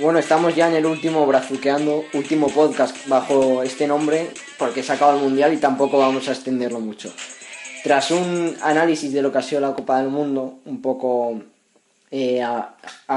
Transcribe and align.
Bueno, 0.00 0.18
estamos 0.18 0.54
ya 0.54 0.68
en 0.68 0.74
el 0.74 0.84
último 0.84 1.26
Brazuqueando, 1.26 2.04
último 2.12 2.48
podcast 2.48 3.08
bajo 3.08 3.62
este 3.62 3.86
nombre, 3.86 4.28
porque 4.58 4.82
se 4.82 4.92
acaba 4.92 5.14
el 5.14 5.22
Mundial 5.22 5.54
y 5.54 5.56
tampoco 5.56 5.96
vamos 5.96 6.28
a 6.28 6.32
extenderlo 6.32 6.80
mucho. 6.80 7.10
Tras 7.82 8.10
un 8.10 8.56
análisis 8.60 9.14
de 9.14 9.22
lo 9.22 9.32
que 9.32 9.38
ha 9.38 9.42
sido 9.42 9.62
la 9.62 9.72
Copa 9.74 9.98
del 9.98 10.10
Mundo, 10.10 10.58
un 10.66 10.82
poco 10.82 11.40
eh, 12.10 12.42
a, 12.42 12.76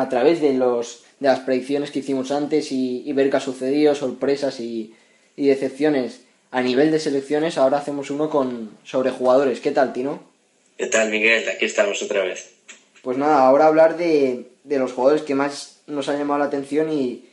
través 0.10 0.40
de, 0.40 0.54
los, 0.54 1.04
de 1.20 1.28
las 1.28 1.42
predicciones 1.42 1.92
que 1.92 2.00
hicimos 2.00 2.32
antes 2.32 2.72
y, 2.72 3.12
ver 3.12 3.30
qué 3.30 3.38
ha 3.38 3.42
sucedido, 3.42 3.94
sorpresas 3.94 4.62
y, 4.62 4.96
y, 5.36 5.48
decepciones 5.48 6.22
a 6.50 6.62
nivel 6.62 6.92
de 6.92 7.00
selecciones, 7.00 7.58
ahora 7.58 7.80
hacemos 7.80 8.10
uno 8.10 8.30
con 8.30 8.72
sobre 8.86 9.12
jugadores. 9.12 9.60
¿Qué 9.60 9.72
tal, 9.72 9.92
Tino? 9.92 10.24
¿Qué 10.78 10.88
tal, 10.88 11.10
Miguel? 11.10 11.44
Aquí 11.50 11.66
estamos 11.66 12.02
otra 12.02 12.24
vez. 12.24 12.52
Pues 13.02 13.18
nada, 13.18 13.46
ahora 13.46 13.68
hablar 13.68 13.98
de, 13.98 14.46
de 14.64 14.80
los 14.80 14.94
jugadores 14.94 15.24
que 15.24 15.36
más 15.36 15.79
nos 15.90 16.10
ha 16.10 16.18
llamado 16.18 16.40
la 16.40 16.46
atención 16.46 16.92
y, 16.92 17.26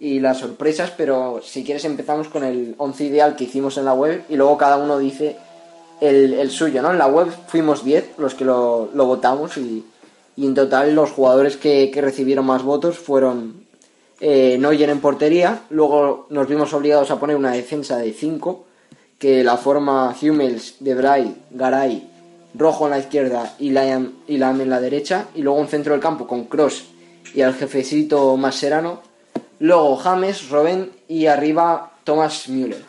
las 0.00 0.38
sorpresas, 0.38 0.92
pero 0.94 1.40
si 1.42 1.64
quieres 1.64 1.86
empezamos 1.86 2.28
con 2.28 2.44
el 2.44 2.74
11 2.76 3.04
ideal 3.04 3.36
que 3.36 3.44
hicimos 3.44 3.78
en 3.78 3.86
la 3.86 3.94
web 3.94 4.22
y 4.28 4.36
luego 4.36 4.58
cada 4.58 4.76
uno 4.76 4.98
dice 4.98 5.36
el, 5.98 6.50
suyo, 6.50 6.82
¿no? 6.82 6.90
En 6.90 6.98
la 6.98 7.06
web 7.06 7.28
fuimos 7.46 7.82
10 7.82 8.18
los 8.18 8.34
que 8.34 8.44
lo, 8.44 8.90
votamos 8.92 9.56
y, 9.56 9.82
en 10.36 10.54
total 10.54 10.94
los 10.94 11.10
jugadores 11.10 11.56
que, 11.56 11.90
recibieron 12.02 12.44
más 12.44 12.62
votos 12.62 12.98
fueron 12.98 13.64
eh, 14.20 14.60
en 14.60 15.00
portería, 15.00 15.62
luego 15.70 16.26
nos 16.28 16.48
vimos 16.48 16.74
obligados 16.74 17.10
a 17.10 17.18
poner 17.18 17.36
una 17.36 17.52
defensa 17.52 17.96
de 17.96 18.12
5, 18.12 18.66
que 19.18 19.42
la 19.42 19.56
forma 19.56 20.14
Hummels, 20.20 20.76
Debray, 20.80 21.34
Garay, 21.50 22.10
Rojo 22.54 22.84
en 22.84 22.90
la 22.90 22.98
izquierda 22.98 23.54
y 23.58 23.70
Lam, 23.70 24.12
y 24.28 24.34
en 24.34 24.70
la 24.70 24.80
derecha, 24.80 25.28
y 25.34 25.40
luego 25.40 25.58
un 25.58 25.68
centro 25.68 25.92
del 25.92 26.02
campo 26.02 26.26
con 26.26 26.44
Cross 26.44 26.90
y 27.32 27.42
al 27.42 27.54
jefecito 27.54 28.36
más 28.36 28.56
serano. 28.56 29.02
Luego 29.60 29.96
James, 29.96 30.48
Robben 30.48 30.90
y 31.08 31.26
arriba 31.26 31.98
Thomas 32.04 32.48
Müller. 32.48 32.82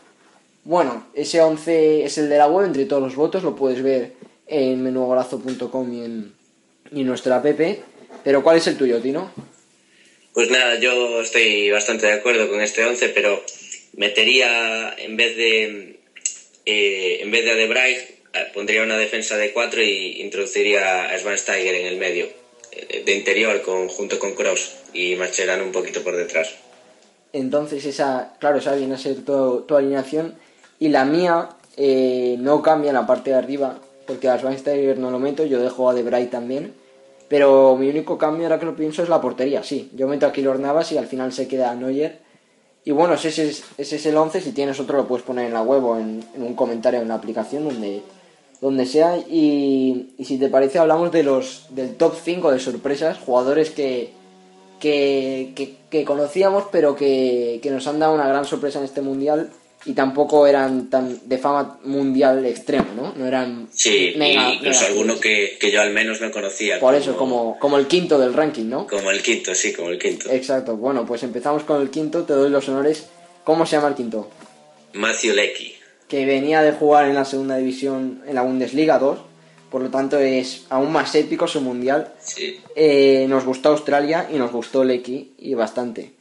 Bueno, 0.63 1.07
ese 1.13 1.41
11 1.41 2.05
es 2.05 2.17
el 2.17 2.27
de 2.27 2.37
la 2.37 2.47
web 2.47 2.65
entre 2.65 2.85
todos 2.85 3.03
los 3.03 3.15
votos, 3.15 3.43
lo 3.43 3.55
puedes 3.55 3.83
ver 3.83 4.13
en 4.47 4.83
menugolazo.com 4.83 5.93
y 5.93 6.03
en, 6.03 6.33
y 6.91 7.03
nuestra 7.03 7.37
app. 7.37 7.45
Pero 8.23 8.43
¿cuál 8.43 8.57
es 8.57 8.67
el 8.67 8.77
tuyo, 8.77 8.99
Tino? 8.99 9.31
Pues 10.33 10.49
nada, 10.49 10.79
yo 10.79 11.21
estoy 11.21 11.69
bastante 11.69 12.07
de 12.07 12.13
acuerdo 12.13 12.49
con 12.49 12.61
este 12.61 12.83
11, 12.83 13.09
pero 13.09 13.41
metería 13.95 14.93
en 14.97 15.15
vez 15.15 15.37
de 15.37 15.99
eh, 16.65 17.19
en 17.21 17.31
vez 17.31 17.45
de 17.45 17.63
eh, 17.63 18.17
pondría 18.53 18.83
una 18.83 18.97
defensa 18.97 19.37
de 19.37 19.53
4 19.53 19.81
y 19.83 20.21
introduciría 20.21 21.05
a 21.05 21.17
Schweinsteiger 21.17 21.75
en 21.75 21.85
el 21.85 21.97
medio 21.97 22.27
de 23.05 23.15
interior 23.15 23.61
con, 23.61 23.87
junto 23.87 24.19
con 24.19 24.33
Cross 24.33 24.75
y 24.93 25.15
Macherano 25.15 25.63
un 25.63 25.71
poquito 25.71 26.03
por 26.03 26.15
detrás. 26.15 26.55
Entonces 27.33 27.85
esa, 27.85 28.33
claro, 28.39 28.59
esa 28.59 28.75
viene 28.75 28.95
a 28.95 28.97
ser 28.97 29.25
tu, 29.25 29.65
alineación 29.75 30.35
y 30.79 30.89
la 30.89 31.05
mía 31.05 31.49
eh, 31.77 32.37
no 32.39 32.61
cambia 32.61 32.89
en 32.89 32.95
la 32.95 33.05
parte 33.05 33.31
de 33.31 33.35
arriba 33.35 33.79
porque 34.07 34.29
a 34.29 34.37
Schweinsteiger 34.37 34.97
no 34.97 35.11
lo 35.11 35.19
meto, 35.19 35.45
yo 35.45 35.59
dejo 35.59 35.89
a 35.89 35.93
Debray 35.93 36.27
también, 36.27 36.73
pero 37.27 37.75
mi 37.75 37.89
único 37.89 38.17
cambio 38.17 38.45
ahora 38.45 38.59
que 38.59 38.65
lo 38.65 38.75
pienso 38.75 39.03
es 39.03 39.09
la 39.09 39.19
portería, 39.19 39.63
sí, 39.63 39.89
yo 39.93 40.07
meto 40.07 40.25
aquí 40.25 40.41
los 40.41 40.59
Navas 40.59 40.91
y 40.91 40.97
al 40.97 41.07
final 41.07 41.33
se 41.33 41.47
queda 41.47 41.75
Neuer 41.75 42.19
y 42.85 42.91
bueno, 42.91 43.15
ese 43.15 43.29
es, 43.29 43.63
ese 43.77 43.95
es 43.95 44.05
el 44.05 44.15
11, 44.15 44.41
si 44.41 44.51
tienes 44.51 44.79
otro 44.79 44.97
lo 44.97 45.07
puedes 45.07 45.25
poner 45.25 45.47
en 45.47 45.53
la 45.53 45.63
web 45.63 45.99
en, 45.99 46.23
en 46.35 46.43
un 46.43 46.53
comentario 46.53 47.01
en 47.01 47.07
la 47.07 47.15
aplicación 47.15 47.65
donde 47.65 48.03
donde 48.61 48.85
sea. 48.85 49.17
Y, 49.17 50.07
si 50.23 50.37
te 50.37 50.49
parece, 50.49 50.79
hablamos 50.79 51.11
de 51.11 51.23
los 51.23 51.67
del 51.69 51.95
top 51.95 52.15
5 52.23 52.51
de 52.51 52.59
sorpresas, 52.59 53.17
jugadores 53.17 53.69
que, 53.69 54.09
que, 54.79 55.75
que, 55.89 56.03
conocíamos, 56.03 56.65
pero 56.71 56.95
que, 56.95 57.59
que, 57.61 57.71
nos 57.71 57.87
han 57.87 57.99
dado 57.99 58.13
una 58.13 58.27
gran 58.27 58.45
sorpresa 58.45 58.79
en 58.79 58.85
este 58.85 59.01
mundial. 59.01 59.51
Y 59.87 59.93
tampoco 59.93 60.47
eran 60.47 60.89
tan 60.89 61.29
de 61.29 61.37
fama 61.37 61.79
mundial 61.83 62.43
extremo, 62.47 62.87
¿no? 62.95 63.13
No 63.15 63.27
eran. 63.27 63.67
Sí, 63.71 64.15
incluso 64.15 64.85
alguno 64.87 65.19
que, 65.19 65.59
yo 65.71 65.79
al 65.79 65.91
menos 65.93 66.21
no 66.21 66.31
conocía. 66.31 66.79
Por 66.79 66.95
eso, 66.95 67.15
como, 67.15 67.59
como 67.59 67.77
el 67.77 67.85
quinto 67.85 68.17
del 68.17 68.33
ranking, 68.33 68.65
¿no? 68.65 68.87
Como 68.87 69.11
el 69.11 69.21
quinto, 69.21 69.53
sí, 69.53 69.73
como 69.73 69.91
el 69.91 69.99
quinto. 69.99 70.31
Exacto. 70.31 70.75
Bueno, 70.75 71.05
pues 71.05 71.21
empezamos 71.21 71.63
con 71.65 71.83
el 71.83 71.91
quinto, 71.91 72.23
te 72.23 72.33
doy 72.33 72.49
los 72.49 72.67
honores. 72.67 73.05
¿Cómo 73.43 73.67
se 73.67 73.75
llama 73.75 73.89
el 73.89 73.95
quinto? 73.95 74.27
Matthew 74.93 75.35
Lecky 75.35 75.74
que 76.07 76.25
venía 76.25 76.61
de 76.61 76.71
jugar 76.71 77.07
en 77.07 77.15
la 77.15 77.25
segunda 77.25 77.57
división, 77.57 78.23
en 78.27 78.35
la 78.35 78.43
Bundesliga 78.43 78.99
2, 78.99 79.19
por 79.71 79.81
lo 79.81 79.89
tanto 79.89 80.19
es 80.19 80.65
aún 80.69 80.91
más 80.91 81.13
épico 81.15 81.47
su 81.47 81.61
mundial. 81.61 82.13
Sí. 82.23 82.59
Eh, 82.75 83.25
nos 83.27 83.45
gustó 83.45 83.69
Australia 83.69 84.29
y 84.31 84.37
nos 84.37 84.51
gustó 84.51 84.83
Lecky 84.83 85.31
y 85.39 85.53
bastante. 85.53 86.11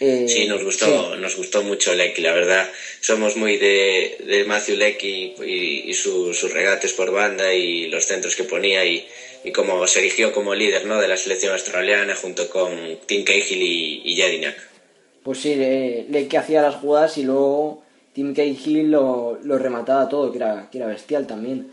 Eh, 0.00 0.26
sí, 0.28 0.46
nos 0.46 0.64
gustó, 0.64 1.16
nos 1.16 1.36
gustó 1.36 1.62
mucho 1.62 1.94
Lecky, 1.94 2.22
la 2.22 2.32
verdad. 2.32 2.68
Somos 3.00 3.36
muy 3.36 3.56
de, 3.56 4.18
de 4.26 4.44
Matthew 4.44 4.76
Lecky 4.76 5.34
y, 5.46 5.94
sus 5.94 6.52
regates 6.52 6.92
por 6.92 7.12
banda 7.12 7.54
y 7.54 7.86
los 7.86 8.04
centros 8.06 8.34
que 8.34 8.44
ponía 8.44 8.84
y, 8.84 9.06
y 9.44 9.52
como 9.52 9.86
se 9.86 10.00
erigió 10.00 10.32
como 10.32 10.54
líder 10.54 10.86
¿no? 10.86 11.00
de 11.00 11.08
la 11.08 11.16
selección 11.16 11.52
australiana 11.52 12.16
junto 12.16 12.50
con 12.50 12.98
Tim 13.06 13.24
Cahill 13.24 13.62
y, 13.62 14.02
y 14.04 14.16
Jedinak. 14.16 14.56
Pues 15.22 15.38
sí, 15.38 15.54
Lecky 15.54 16.36
hacía 16.36 16.62
las 16.62 16.76
jugadas 16.76 17.16
y 17.18 17.22
luego 17.22 17.84
Tim 18.12 18.34
Cahill 18.34 18.90
lo, 18.90 19.38
lo 19.42 19.58
remataba 19.58 20.08
todo, 20.08 20.30
que 20.30 20.38
era, 20.38 20.68
que 20.70 20.78
era 20.78 20.86
bestial 20.86 21.26
también. 21.26 21.70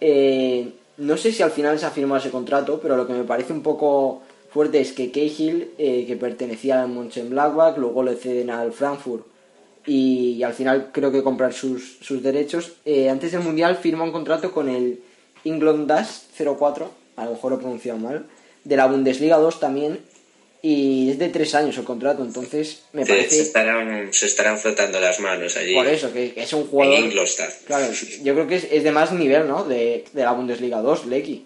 Eh, 0.00 0.72
no 0.98 1.16
sé 1.16 1.32
si 1.32 1.42
al 1.42 1.50
final 1.50 1.78
se 1.78 1.86
ha 1.86 1.90
firmado 1.90 2.20
ese 2.20 2.30
contrato, 2.30 2.80
pero 2.80 2.96
lo 2.96 3.06
que 3.06 3.12
me 3.12 3.24
parece 3.24 3.52
un 3.52 3.62
poco 3.62 4.22
fuerte 4.50 4.80
es 4.80 4.92
que 4.92 5.10
Cahill, 5.10 5.70
eh, 5.78 6.04
que 6.06 6.16
pertenecía 6.16 6.82
al 6.82 6.88
Mönchengladbach, 6.88 7.76
luego 7.78 8.02
le 8.02 8.16
ceden 8.16 8.50
al 8.50 8.72
Frankfurt 8.72 9.26
y, 9.86 10.42
al 10.42 10.52
final 10.52 10.90
creo 10.92 11.10
que 11.10 11.22
comprar 11.22 11.52
sus, 11.52 11.98
sus 12.00 12.22
derechos. 12.22 12.72
Eh, 12.84 13.08
antes 13.08 13.32
del 13.32 13.42
Mundial 13.42 13.76
firma 13.76 14.04
un 14.04 14.12
contrato 14.12 14.52
con 14.52 14.68
el 14.68 15.00
England 15.44 15.88
Dash 15.88 16.22
04, 16.36 16.90
a 17.16 17.24
lo 17.24 17.30
mejor 17.32 17.52
lo 17.52 17.56
he 17.56 17.60
pronunciado 17.60 17.98
mal, 17.98 18.26
de 18.64 18.76
la 18.76 18.86
Bundesliga 18.86 19.38
2 19.38 19.60
también, 19.60 19.98
y 20.64 21.10
es 21.10 21.18
de 21.18 21.28
tres 21.28 21.56
años 21.56 21.76
el 21.76 21.82
contrato, 21.82 22.22
entonces 22.22 22.82
me 22.92 23.04
parece... 23.04 23.36
Se 23.36 23.42
estarán, 23.42 24.12
se 24.12 24.26
estarán 24.26 24.60
frotando 24.60 25.00
las 25.00 25.18
manos 25.18 25.56
allí. 25.56 25.74
Por 25.74 25.88
eso, 25.88 26.12
que 26.12 26.34
es 26.36 26.52
un 26.52 26.68
jugador... 26.68 27.10
Claro, 27.66 27.92
yo 28.22 28.34
creo 28.34 28.46
que 28.46 28.54
es, 28.56 28.84
de 28.84 28.92
más 28.92 29.10
nivel, 29.10 29.48
¿no? 29.48 29.64
De, 29.64 30.04
de 30.12 30.22
la 30.22 30.30
Bundesliga 30.30 30.80
2, 30.80 31.06
Lecky. 31.06 31.44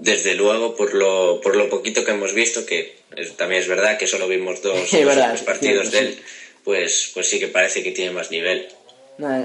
Desde 0.00 0.34
luego, 0.34 0.74
por 0.74 0.94
lo, 0.94 1.42
por 1.42 1.56
lo 1.56 1.68
poquito 1.68 2.06
que 2.06 2.12
hemos 2.12 2.32
visto, 2.32 2.64
que 2.64 2.96
también 3.36 3.60
es 3.60 3.68
verdad 3.68 3.98
que 3.98 4.06
solo 4.06 4.26
vimos 4.26 4.62
dos, 4.62 4.78
partidos 5.44 5.90
de 5.90 5.98
él, 5.98 6.18
pues, 6.64 7.10
pues 7.12 7.28
sí 7.28 7.38
que 7.38 7.48
parece 7.48 7.82
que 7.82 7.92
tiene 7.92 8.12
más 8.12 8.30
nivel. 8.30 8.66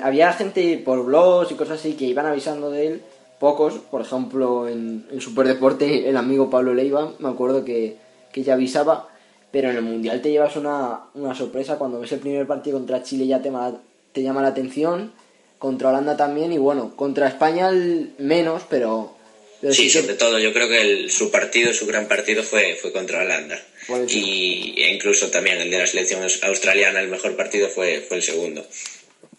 había 0.02 0.32
gente 0.32 0.78
por 0.78 1.04
blogs 1.04 1.52
y 1.52 1.56
cosas 1.56 1.82
así 1.82 1.94
que 1.94 2.06
iban 2.06 2.26
avisando 2.26 2.72
de 2.72 2.88
él, 2.88 3.02
pocos, 3.38 3.74
por 3.92 4.02
ejemplo 4.02 4.68
en, 4.68 5.06
en 5.12 5.22
Superdeporte 5.22 6.08
el 6.10 6.16
amigo 6.16 6.50
Pablo 6.50 6.74
Leiva, 6.74 7.14
me 7.20 7.30
acuerdo 7.30 7.64
que 7.66 8.07
que 8.38 8.44
ya 8.44 8.54
avisaba, 8.54 9.10
pero 9.52 9.72
en 9.72 9.78
el 9.78 9.82
Mundial 9.82 10.22
te 10.22 10.30
llevas 10.30 10.56
una, 10.56 11.10
sorpresa 11.36 11.80
cuando 11.80 12.00
ves 12.00 12.12
el 12.12 12.20
primer 12.20 12.46
partido 12.46 12.78
contra 12.78 13.02
Chile 13.02 13.26
ya 13.26 13.42
te, 13.42 13.52
te 14.14 14.22
llama 14.22 14.44
la 14.44 14.50
atención, 14.50 15.12
contra 15.58 15.90
Holanda 15.90 16.16
también 16.16 16.54
y 16.54 16.60
bueno, 16.60 16.96
contra 16.96 17.28
España 17.28 17.72
menos, 18.20 18.62
pero... 18.70 19.16
sí, 19.72 19.90
sobre 19.90 20.14
todo 20.14 20.38
yo 20.38 20.54
creo 20.54 20.70
que 20.70 21.10
su 21.10 21.32
partido, 21.32 21.74
su 21.74 21.88
gran 21.88 22.08
partido 22.08 22.44
fue, 22.44 22.78
fue 22.80 22.92
contra 22.92 23.24
Holanda. 23.24 23.60
Y 24.08 24.76
e 24.78 24.94
incluso 24.94 25.32
también 25.32 25.58
el 25.58 25.72
de 25.72 25.80
la 25.80 25.88
selección 25.88 26.22
australiana, 26.44 27.02
el 27.02 27.08
mejor 27.08 27.36
partido 27.36 27.70
fue, 27.70 28.02
fue 28.02 28.18
el 28.18 28.24
segundo. 28.24 28.64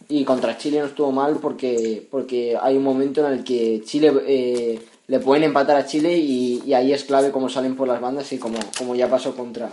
Y 0.08 0.24
contra 0.24 0.58
Chile 0.58 0.80
no 0.80 0.86
estuvo 0.86 1.12
mal 1.12 1.38
porque, 1.40 2.02
porque 2.10 2.56
hay 2.60 2.76
un 2.76 2.82
momento 2.82 3.24
en 3.24 3.34
el 3.34 3.44
que 3.44 3.80
Chile 3.84 4.10
eh, 4.26 4.80
le 5.08 5.20
pueden 5.20 5.42
empatar 5.42 5.76
a 5.76 5.86
Chile 5.86 6.16
y, 6.16 6.72
ahí 6.74 6.92
es 6.92 7.04
clave 7.04 7.32
cómo 7.32 7.48
salen 7.48 7.76
por 7.76 7.88
las 7.88 8.00
bandas 8.00 8.32
y 8.32 8.38
como, 8.38 8.58
como 8.76 8.94
ya 8.94 9.08
pasó 9.08 9.34
contra, 9.34 9.70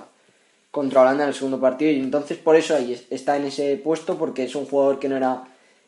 contra 0.71 1.01
Holanda 1.01 1.23
en 1.23 1.29
el 1.29 1.35
segundo 1.35 1.59
partido 1.59 1.91
y 1.91 1.99
entonces 1.99 2.37
por 2.37 2.55
eso 2.55 2.75
ahí 2.75 2.99
está 3.09 3.35
en 3.37 3.45
ese 3.45 3.75
puesto 3.75 4.17
porque 4.17 4.45
es 4.45 4.55
un 4.55 4.65
jugador 4.65 4.97
que 4.97 5.09
no 5.09 5.17
era 5.17 5.43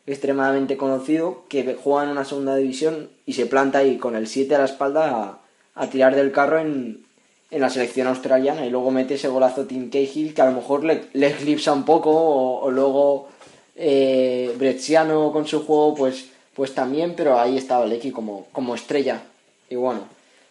extremadamente 0.06 0.76
conocido, 0.76 1.44
que 1.48 1.76
juega 1.82 2.04
en 2.04 2.10
una 2.10 2.24
segunda 2.24 2.56
división 2.56 3.10
y 3.26 3.32
se 3.32 3.46
planta 3.46 3.78
ahí 3.78 3.96
con 3.96 4.16
el 4.16 4.26
7 4.26 4.54
a 4.54 4.58
la 4.58 4.64
espalda 4.66 5.40
a, 5.74 5.86
tirar 5.90 6.14
del 6.14 6.30
carro 6.32 6.60
en, 6.60 7.06
la 7.50 7.70
selección 7.70 8.06
australiana 8.06 8.66
y 8.66 8.70
luego 8.70 8.90
mete 8.90 9.14
ese 9.14 9.28
golazo 9.28 9.64
Tim 9.64 9.88
Cahill 9.88 10.34
que 10.34 10.42
a 10.42 10.46
lo 10.46 10.52
mejor 10.52 10.84
le, 10.84 11.04
le 11.14 11.28
eclipsa 11.28 11.72
un 11.72 11.86
poco 11.86 12.10
o, 12.10 12.70
luego 12.70 13.28
eh, 13.76 14.54
Brecciano 14.58 15.32
con 15.32 15.46
su 15.46 15.64
juego 15.64 15.94
pues, 15.94 16.26
pues 16.52 16.74
también, 16.74 17.14
pero 17.16 17.40
ahí 17.40 17.56
estaba 17.56 17.86
Lecky 17.86 18.10
como, 18.10 18.46
como 18.52 18.74
estrella. 18.74 19.22
Y 19.70 19.76
bueno, 19.76 20.08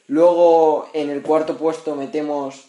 luego 0.07 0.89
en 0.93 1.09
el 1.09 1.21
cuarto 1.21 1.57
puesto 1.57 1.95
metemos... 1.95 2.65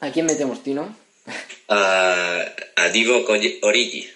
¿A 0.00 0.10
quién 0.12 0.26
metemos, 0.26 0.62
Tino? 0.62 0.96
A, 1.68 2.46
a 2.76 2.88
Divo 2.88 3.26
Origi. 3.62 4.08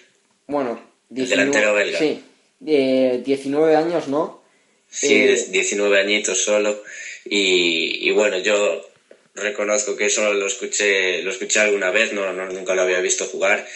Bueno, 0.47 0.79
el 1.15 1.29
delantero 1.29 1.73
belga. 1.73 1.99
Sí, 1.99 2.23
eh, 2.65 3.21
19 3.23 3.75
años, 3.75 4.07
¿no? 4.07 4.41
Sí, 4.89 5.13
eh, 5.13 5.45
19 5.49 5.99
añitos 5.99 6.43
solo. 6.43 6.81
Y, 7.25 8.07
y, 8.07 8.11
bueno, 8.11 8.39
yo 8.39 8.81
reconozco 9.35 9.95
que 9.95 10.09
solo 10.09 10.33
lo 10.33 10.47
escuché, 10.47 11.21
lo 11.23 11.31
escuché 11.31 11.59
alguna 11.59 11.91
vez, 11.91 12.13
no, 12.13 12.33
no, 12.33 12.45
nunca 12.47 12.75
lo 12.75 12.81
había 12.81 12.99
visto 13.01 13.25
jugar. 13.25 13.67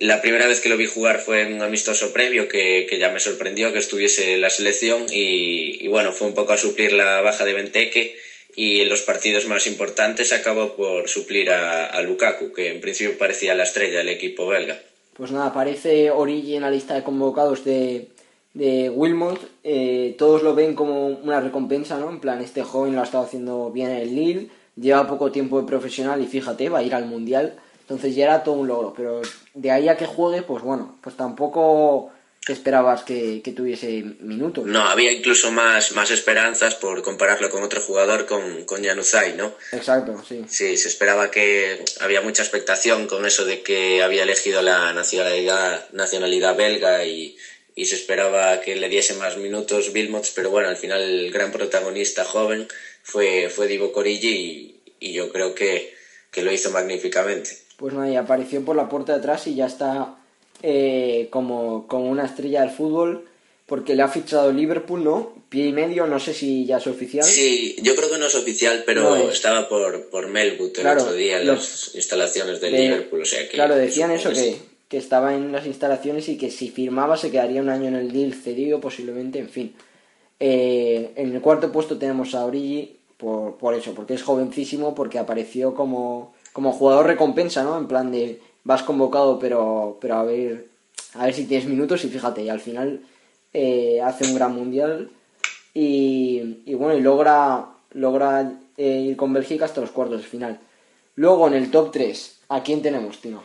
La 0.00 0.20
primera 0.20 0.48
vez 0.48 0.60
que 0.60 0.68
lo 0.68 0.76
vi 0.76 0.86
jugar 0.86 1.20
fue 1.20 1.42
en 1.42 1.54
un 1.54 1.62
amistoso 1.62 2.12
previo 2.12 2.48
que, 2.48 2.86
que 2.90 2.98
ya 2.98 3.12
me 3.12 3.20
sorprendió 3.20 3.72
que 3.72 3.78
estuviese 3.78 4.34
en 4.34 4.40
la 4.40 4.50
selección 4.50 5.06
y, 5.08 5.86
bueno, 5.86 6.12
fue 6.12 6.26
un 6.26 6.34
poco 6.34 6.52
a 6.52 6.56
suplir 6.56 6.92
la 6.92 7.20
baja 7.20 7.44
de 7.44 7.52
Benteke 7.52 8.16
y 8.56 8.80
en 8.80 8.88
los 8.88 9.02
partidos 9.02 9.46
más 9.46 9.68
importantes 9.68 10.32
acabó 10.32 10.74
por 10.74 11.08
suplir 11.08 11.50
a, 11.50 11.86
a 11.86 12.02
Lukaku, 12.02 12.52
que 12.52 12.72
en 12.72 12.80
principio 12.80 13.16
parecía 13.16 13.54
la 13.54 13.62
estrella 13.62 13.98
del 13.98 14.08
equipo 14.08 14.48
belga 14.48 14.80
pues 15.20 15.32
nada, 15.32 15.48
aparece 15.48 16.10
Origi 16.10 16.56
en 16.56 16.62
la 16.62 16.70
lista 16.70 16.94
de 16.94 17.02
convocados 17.02 17.62
de, 17.62 18.08
de 18.54 18.88
Wilmot. 18.88 19.38
Eh, 19.62 20.14
todos 20.16 20.42
lo 20.42 20.54
ven 20.54 20.74
como 20.74 21.08
una 21.08 21.42
recompensa, 21.42 21.98
¿no? 21.98 22.08
En 22.08 22.20
plan, 22.20 22.40
este 22.40 22.62
joven 22.62 22.94
lo 22.94 23.02
ha 23.02 23.04
estado 23.04 23.24
haciendo 23.24 23.70
bien 23.70 23.90
en 23.90 23.98
el 23.98 24.14
Lille, 24.14 24.48
lleva 24.76 25.06
poco 25.06 25.30
tiempo 25.30 25.60
de 25.60 25.66
profesional 25.66 26.22
y 26.22 26.26
fíjate, 26.26 26.70
va 26.70 26.78
a 26.78 26.82
ir 26.82 26.94
al 26.94 27.04
Mundial. 27.04 27.52
Entonces 27.90 28.14
ya 28.14 28.26
era 28.26 28.44
todo 28.44 28.54
un 28.54 28.68
logro, 28.68 28.94
pero 28.96 29.20
de 29.52 29.70
ahí 29.72 29.88
a 29.88 29.96
que 29.96 30.06
juegue, 30.06 30.42
pues 30.42 30.62
bueno, 30.62 30.96
pues 31.02 31.16
tampoco 31.16 32.12
esperabas 32.46 33.02
que, 33.02 33.42
tuviese 33.56 34.04
minutos. 34.20 34.64
No, 34.64 34.82
había 34.82 35.10
incluso 35.10 35.50
más, 35.50 35.90
más 35.96 36.12
esperanzas 36.12 36.76
por 36.76 37.02
compararlo 37.02 37.50
con 37.50 37.64
otro 37.64 37.80
jugador, 37.80 38.26
con, 38.26 38.64
con 38.64 38.84
Januzaj, 38.84 39.34
¿no? 39.34 39.52
Exacto, 39.72 40.22
sí. 40.26 40.44
Sí, 40.48 40.76
se 40.76 40.86
esperaba 40.86 41.32
que 41.32 41.84
había 42.00 42.20
mucha 42.20 42.44
expectación 42.44 43.08
con 43.08 43.26
eso 43.26 43.44
de 43.44 43.62
que 43.62 44.04
había 44.04 44.22
elegido 44.22 44.62
la 44.62 44.92
nacionalidad, 44.92 45.90
nacionalidad 45.90 46.54
belga 46.54 47.04
y, 47.04 47.36
y 47.74 47.86
se 47.86 47.96
esperaba 47.96 48.60
que 48.60 48.76
le 48.76 48.88
diese 48.88 49.14
más 49.14 49.36
minutos 49.36 49.90
Wilmots, 49.92 50.30
pero 50.30 50.50
bueno, 50.50 50.68
al 50.68 50.76
final 50.76 51.02
el 51.02 51.32
gran 51.32 51.50
protagonista 51.50 52.24
joven 52.24 52.68
fue, 53.02 53.50
fue 53.50 53.66
Divo 53.66 53.90
Corigi 53.92 54.28
y, 54.28 54.80
y 55.08 55.12
yo 55.12 55.32
creo 55.32 55.56
que, 55.56 55.92
que 56.30 56.42
lo 56.42 56.52
hizo 56.52 56.70
magníficamente. 56.70 57.58
Pues 57.80 57.94
nada, 57.94 58.10
y 58.10 58.16
apareció 58.16 58.62
por 58.62 58.76
la 58.76 58.90
puerta 58.90 59.14
de 59.14 59.20
atrás 59.20 59.46
y 59.46 59.54
ya 59.54 59.64
está 59.64 60.18
eh, 60.62 61.28
como, 61.30 61.88
como 61.88 62.10
una 62.10 62.26
estrella 62.26 62.60
del 62.60 62.68
fútbol 62.68 63.26
porque 63.64 63.94
le 63.94 64.02
ha 64.02 64.08
fichado 64.08 64.52
Liverpool, 64.52 65.02
¿no? 65.02 65.32
Pie 65.48 65.68
y 65.68 65.72
medio, 65.72 66.06
no 66.06 66.20
sé 66.20 66.34
si 66.34 66.66
ya 66.66 66.76
es 66.76 66.86
oficial. 66.86 67.24
Sí, 67.24 67.76
yo 67.80 67.96
creo 67.96 68.10
que 68.10 68.18
no 68.18 68.26
es 68.26 68.34
oficial, 68.34 68.82
pero 68.84 69.30
estaba 69.30 69.66
por, 69.66 70.10
por 70.10 70.28
Melwood 70.28 70.78
el 70.78 70.86
otro 70.88 71.14
día 71.14 71.40
en 71.40 71.46
las 71.46 71.94
instalaciones 71.94 72.60
de, 72.60 72.70
Liverpool, 72.70 73.22
o 73.22 73.24
sea 73.24 73.48
que... 73.48 73.54
Claro, 73.54 73.76
decían 73.76 74.10
eso, 74.10 74.30
que, 74.30 74.58
que, 74.86 74.98
estaba 74.98 75.34
en 75.34 75.50
las 75.50 75.64
instalaciones 75.64 76.28
y 76.28 76.36
que 76.36 76.50
si 76.50 76.68
firmaba 76.68 77.16
se 77.16 77.30
quedaría 77.30 77.62
un 77.62 77.70
año 77.70 77.88
en 77.88 77.94
el 77.94 78.12
deal 78.12 78.34
cedido 78.34 78.78
posiblemente, 78.78 79.38
en 79.38 79.48
fin. 79.48 79.74
Eh, 80.38 81.12
en 81.16 81.34
el 81.34 81.40
cuarto 81.40 81.72
puesto 81.72 81.96
tenemos 81.96 82.34
a 82.34 82.44
Origi, 82.44 82.96
por, 83.16 83.56
por 83.56 83.74
eso, 83.74 83.94
porque 83.94 84.14
es 84.14 84.22
jovencísimo, 84.22 84.94
porque 84.94 85.18
apareció 85.18 85.74
como, 85.74 86.34
como 86.52 86.72
jugador 86.72 87.06
recompensa, 87.06 87.62
¿no? 87.62 87.78
En 87.78 87.88
plan 87.88 88.10
de 88.10 88.40
vas 88.64 88.82
convocado, 88.82 89.38
pero, 89.38 89.98
pero 90.00 90.16
a 90.16 90.24
ver 90.24 90.70
a 91.14 91.24
ver 91.24 91.34
si 91.34 91.44
tienes 91.44 91.66
minutos 91.66 92.04
y 92.04 92.08
fíjate, 92.08 92.42
y 92.42 92.48
al 92.48 92.60
final 92.60 93.00
eh, 93.52 94.00
hace 94.02 94.24
un 94.24 94.34
gran 94.34 94.54
mundial 94.54 95.10
y, 95.74 96.58
y 96.66 96.74
bueno, 96.74 96.96
y 96.96 97.00
logra, 97.00 97.66
logra 97.92 98.52
eh, 98.76 99.06
ir 99.08 99.16
con 99.16 99.32
Bélgica 99.32 99.64
hasta 99.64 99.80
los 99.80 99.90
cuartos 99.90 100.22
de 100.22 100.28
final. 100.28 100.60
Luego 101.16 101.48
en 101.48 101.54
el 101.54 101.70
top 101.70 101.90
3, 101.92 102.38
¿a 102.48 102.62
quién 102.62 102.82
tenemos, 102.82 103.20
Tino? 103.20 103.42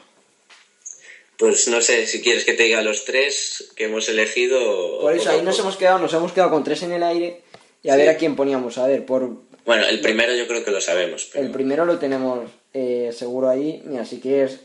Pues 1.38 1.68
no 1.68 1.82
sé, 1.82 2.06
si 2.06 2.22
quieres 2.22 2.46
que 2.46 2.54
te 2.54 2.64
diga 2.64 2.82
los 2.82 3.04
tres 3.04 3.72
que 3.76 3.86
hemos 3.86 4.08
elegido. 4.08 5.02
Por 5.02 5.14
eso, 5.14 5.30
ahí 5.32 5.42
nos 5.42 5.60
hemos 5.60 5.76
quedado, 5.76 6.00
nos 6.00 6.14
hemos 6.14 6.32
quedado 6.32 6.50
con 6.50 6.64
tres 6.64 6.84
en 6.84 6.94
el 6.94 7.04
aire 7.04 7.42
y 7.84 7.90
a 7.90 7.98
ver 7.98 8.08
a 8.08 8.16
quién 8.16 8.38
poníamos. 8.38 8.78
A 8.78 8.88
ver, 8.88 9.06
por. 9.06 9.42
Bueno, 9.66 9.86
el 9.88 10.00
primero 10.00 10.34
yo 10.36 10.48
creo 10.48 10.64
que 10.64 10.72
lo 10.72 10.80
sabemos. 10.80 11.30
El 11.34 11.50
primero 11.52 11.86
lo 11.86 11.98
tenemos 11.98 12.50
eh, 12.74 13.12
seguro 13.14 13.50
ahí. 13.50 13.82
Mira, 13.86 14.06
si 14.06 14.20
quieres, 14.20 14.60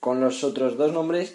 con 0.00 0.20
los 0.20 0.44
otros 0.44 0.76
dos 0.76 0.92
nombres. 0.92 1.34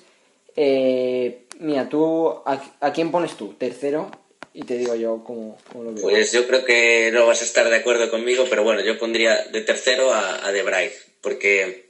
Eh, 0.56 1.44
mira, 1.60 1.90
tú, 1.90 2.30
a, 2.46 2.94
quién 2.94 3.12
pones 3.12 3.36
tú? 3.36 3.54
Tercero, 3.54 4.12
y 4.54 4.63
te 4.63 4.78
digo 4.78 4.96
yo 4.96 5.24
cómo, 5.25 5.58
lo 5.75 5.94
veo. 5.94 6.02
Pues 6.02 6.31
yo 6.31 6.48
creo 6.48 6.66
que 6.66 7.12
no 7.13 7.28
vas 7.28 7.42
a 7.42 7.46
estar 7.46 7.69
de 7.69 7.75
acuerdo 7.75 8.10
conmigo, 8.10 8.46
pero 8.50 8.63
bueno, 8.63 8.81
yo 8.81 8.98
pondría 8.98 9.44
de 9.46 9.62
tercero 9.62 10.13
a, 10.13 10.46
a 10.46 10.52
De 10.52 10.63
Vrij, 10.63 10.92
porque 11.22 11.86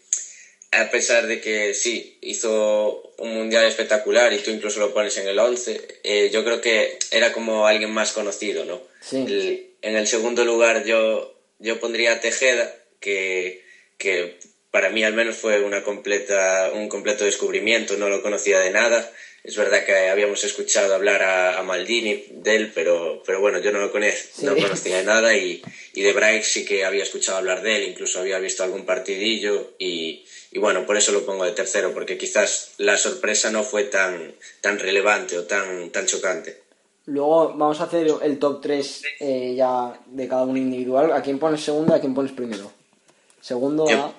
a 0.72 0.90
pesar 0.90 1.28
de 1.28 1.42
que 1.42 1.74
sí, 1.74 2.18
hizo 2.22 3.14
un 3.18 3.34
mundial 3.36 3.66
espectacular 3.66 4.32
y 4.32 4.40
tú 4.40 4.52
incluso 4.52 4.80
lo 4.80 4.94
pones 4.94 5.18
en 5.18 5.28
el 5.28 5.38
11, 5.38 6.00
eh, 6.04 6.30
yo 6.32 6.44
creo 6.44 6.62
que 6.62 6.98
era 7.12 7.34
como 7.34 7.68
alguien 7.68 7.92
más 7.92 8.14
conocido, 8.14 8.64
¿no? 8.66 8.82
Sí. 9.02 9.71
En 9.82 9.96
el 9.96 10.08
segundo 10.08 10.46
lugar 10.46 10.84
yo, 10.86 11.36
yo 11.60 11.80
pondría 11.80 12.14
a 12.14 12.20
Tejeda, 12.20 12.74
que, 13.00 13.64
que 13.98 14.38
para 14.72 14.90
mí 14.90 15.04
al 15.04 15.14
menos 15.14 15.36
fue 15.36 15.62
una 15.62 15.84
completa, 15.84 16.72
un 16.74 16.88
completo 16.88 17.26
descubrimiento, 17.26 17.98
no 17.98 18.10
lo 18.10 18.22
conocía 18.22 18.60
de 18.60 18.72
nada. 18.72 19.12
Es 19.44 19.56
verdad 19.56 19.84
que 19.84 20.10
habíamos 20.10 20.44
escuchado 20.44 20.94
hablar 20.94 21.24
a, 21.24 21.62
Maldini 21.64 22.26
de 22.30 22.56
él, 22.56 22.72
pero, 22.76 23.24
pero 23.26 23.40
bueno, 23.40 23.60
yo 23.60 23.72
no 23.72 23.80
lo 23.80 23.92
conocía, 23.92 24.14
no 24.44 24.56
conocía 24.56 24.98
de 24.98 25.04
nada 25.04 25.36
y, 25.36 25.64
y 25.94 26.02
de 26.04 26.14
Bright 26.14 26.44
sí 26.44 26.64
que 26.64 26.86
había 26.86 27.04
escuchado 27.04 27.40
hablar 27.40 27.64
de 27.64 27.78
él, 27.78 27.84
incluso 27.90 28.20
había 28.20 28.38
visto 28.38 28.64
algún 28.64 28.86
partidillo 28.86 29.74
y, 29.80 30.26
y 30.52 30.60
bueno, 30.60 30.86
por 30.86 30.96
eso 30.96 31.12
lo 31.12 31.26
pongo 31.26 31.46
de 31.46 31.54
tercero, 31.54 31.92
porque 31.94 32.20
quizás 32.20 32.74
la 32.78 32.98
sorpresa 32.98 33.50
no 33.50 33.64
fue 33.64 33.86
tan, 33.86 34.36
tan 34.62 34.78
relevante 34.78 35.38
o 35.38 35.46
tan, 35.46 35.90
tan 35.90 36.06
chocante. 36.06 36.61
Luego 37.06 37.54
vamos 37.56 37.82
a 37.82 37.86
hacer 37.86 38.08
el 38.22 38.40
top 38.40 38.62
3 38.62 39.02
eh, 39.20 39.54
ya 39.56 40.00
de 40.06 40.28
cada 40.28 40.44
uno 40.44 40.58
individual. 40.58 41.12
¿A 41.12 41.22
quién 41.22 41.40
pones 41.40 41.64
segundo 41.64 41.94
y 41.94 41.98
a 41.98 42.02
quién 42.02 42.14
pones 42.14 42.32
primero? 42.32 42.72
Segundo 43.42 43.90
a... 43.90 44.14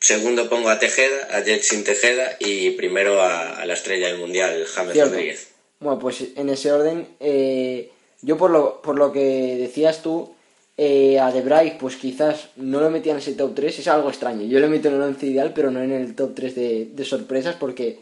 Segundo 0.00 0.48
pongo 0.48 0.70
a 0.70 0.78
Tejeda, 0.78 1.36
a 1.36 1.42
Jetsin 1.42 1.84
Tejeda 1.84 2.36
y 2.38 2.70
primero 2.70 3.20
a, 3.20 3.64
la 3.66 3.74
estrella 3.74 4.06
del 4.06 4.18
mundial, 4.18 4.64
James 4.64 4.96
Rodríguez. 4.96 5.48
Bueno, 5.80 5.98
pues 5.98 6.24
en 6.36 6.48
ese 6.48 6.72
orden, 6.72 7.08
eh, 7.18 7.90
yo 8.22 8.36
por 8.36 8.50
lo, 8.50 8.80
por 8.80 8.96
lo 8.96 9.12
que 9.12 9.56
decías 9.58 10.02
tú, 10.02 10.34
eh, 10.80 11.18
a 11.18 11.32
Debray, 11.32 11.76
pues 11.76 11.96
quizás 11.96 12.50
no 12.54 12.80
lo 12.80 12.88
metía 12.88 13.10
en 13.10 13.18
ese 13.18 13.32
top 13.32 13.52
3, 13.52 13.80
es 13.80 13.88
algo 13.88 14.08
extraño. 14.10 14.46
Yo 14.46 14.60
lo 14.60 14.68
meto 14.68 14.86
en 14.86 14.94
el 14.94 15.02
11 15.02 15.26
ideal, 15.26 15.52
pero 15.52 15.72
no 15.72 15.82
en 15.82 15.90
el 15.90 16.14
top 16.14 16.36
3 16.36 16.54
de, 16.54 17.04
sorpresas, 17.04 17.56
porque, 17.56 17.98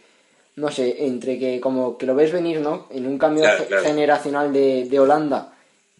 no 0.57 0.71
sé, 0.71 1.07
entre 1.07 1.39
que 1.39 1.61
como 1.61 1.97
que 1.99 2.07
lo 2.07 2.15
ves 2.15 2.33
venir, 2.33 2.61
¿no? 2.61 2.87
En 2.91 3.07
un 3.07 3.19
cambio 3.19 3.45
generacional 3.83 4.53
de, 4.53 4.87
de 4.89 5.01
Holanda, 5.01 5.53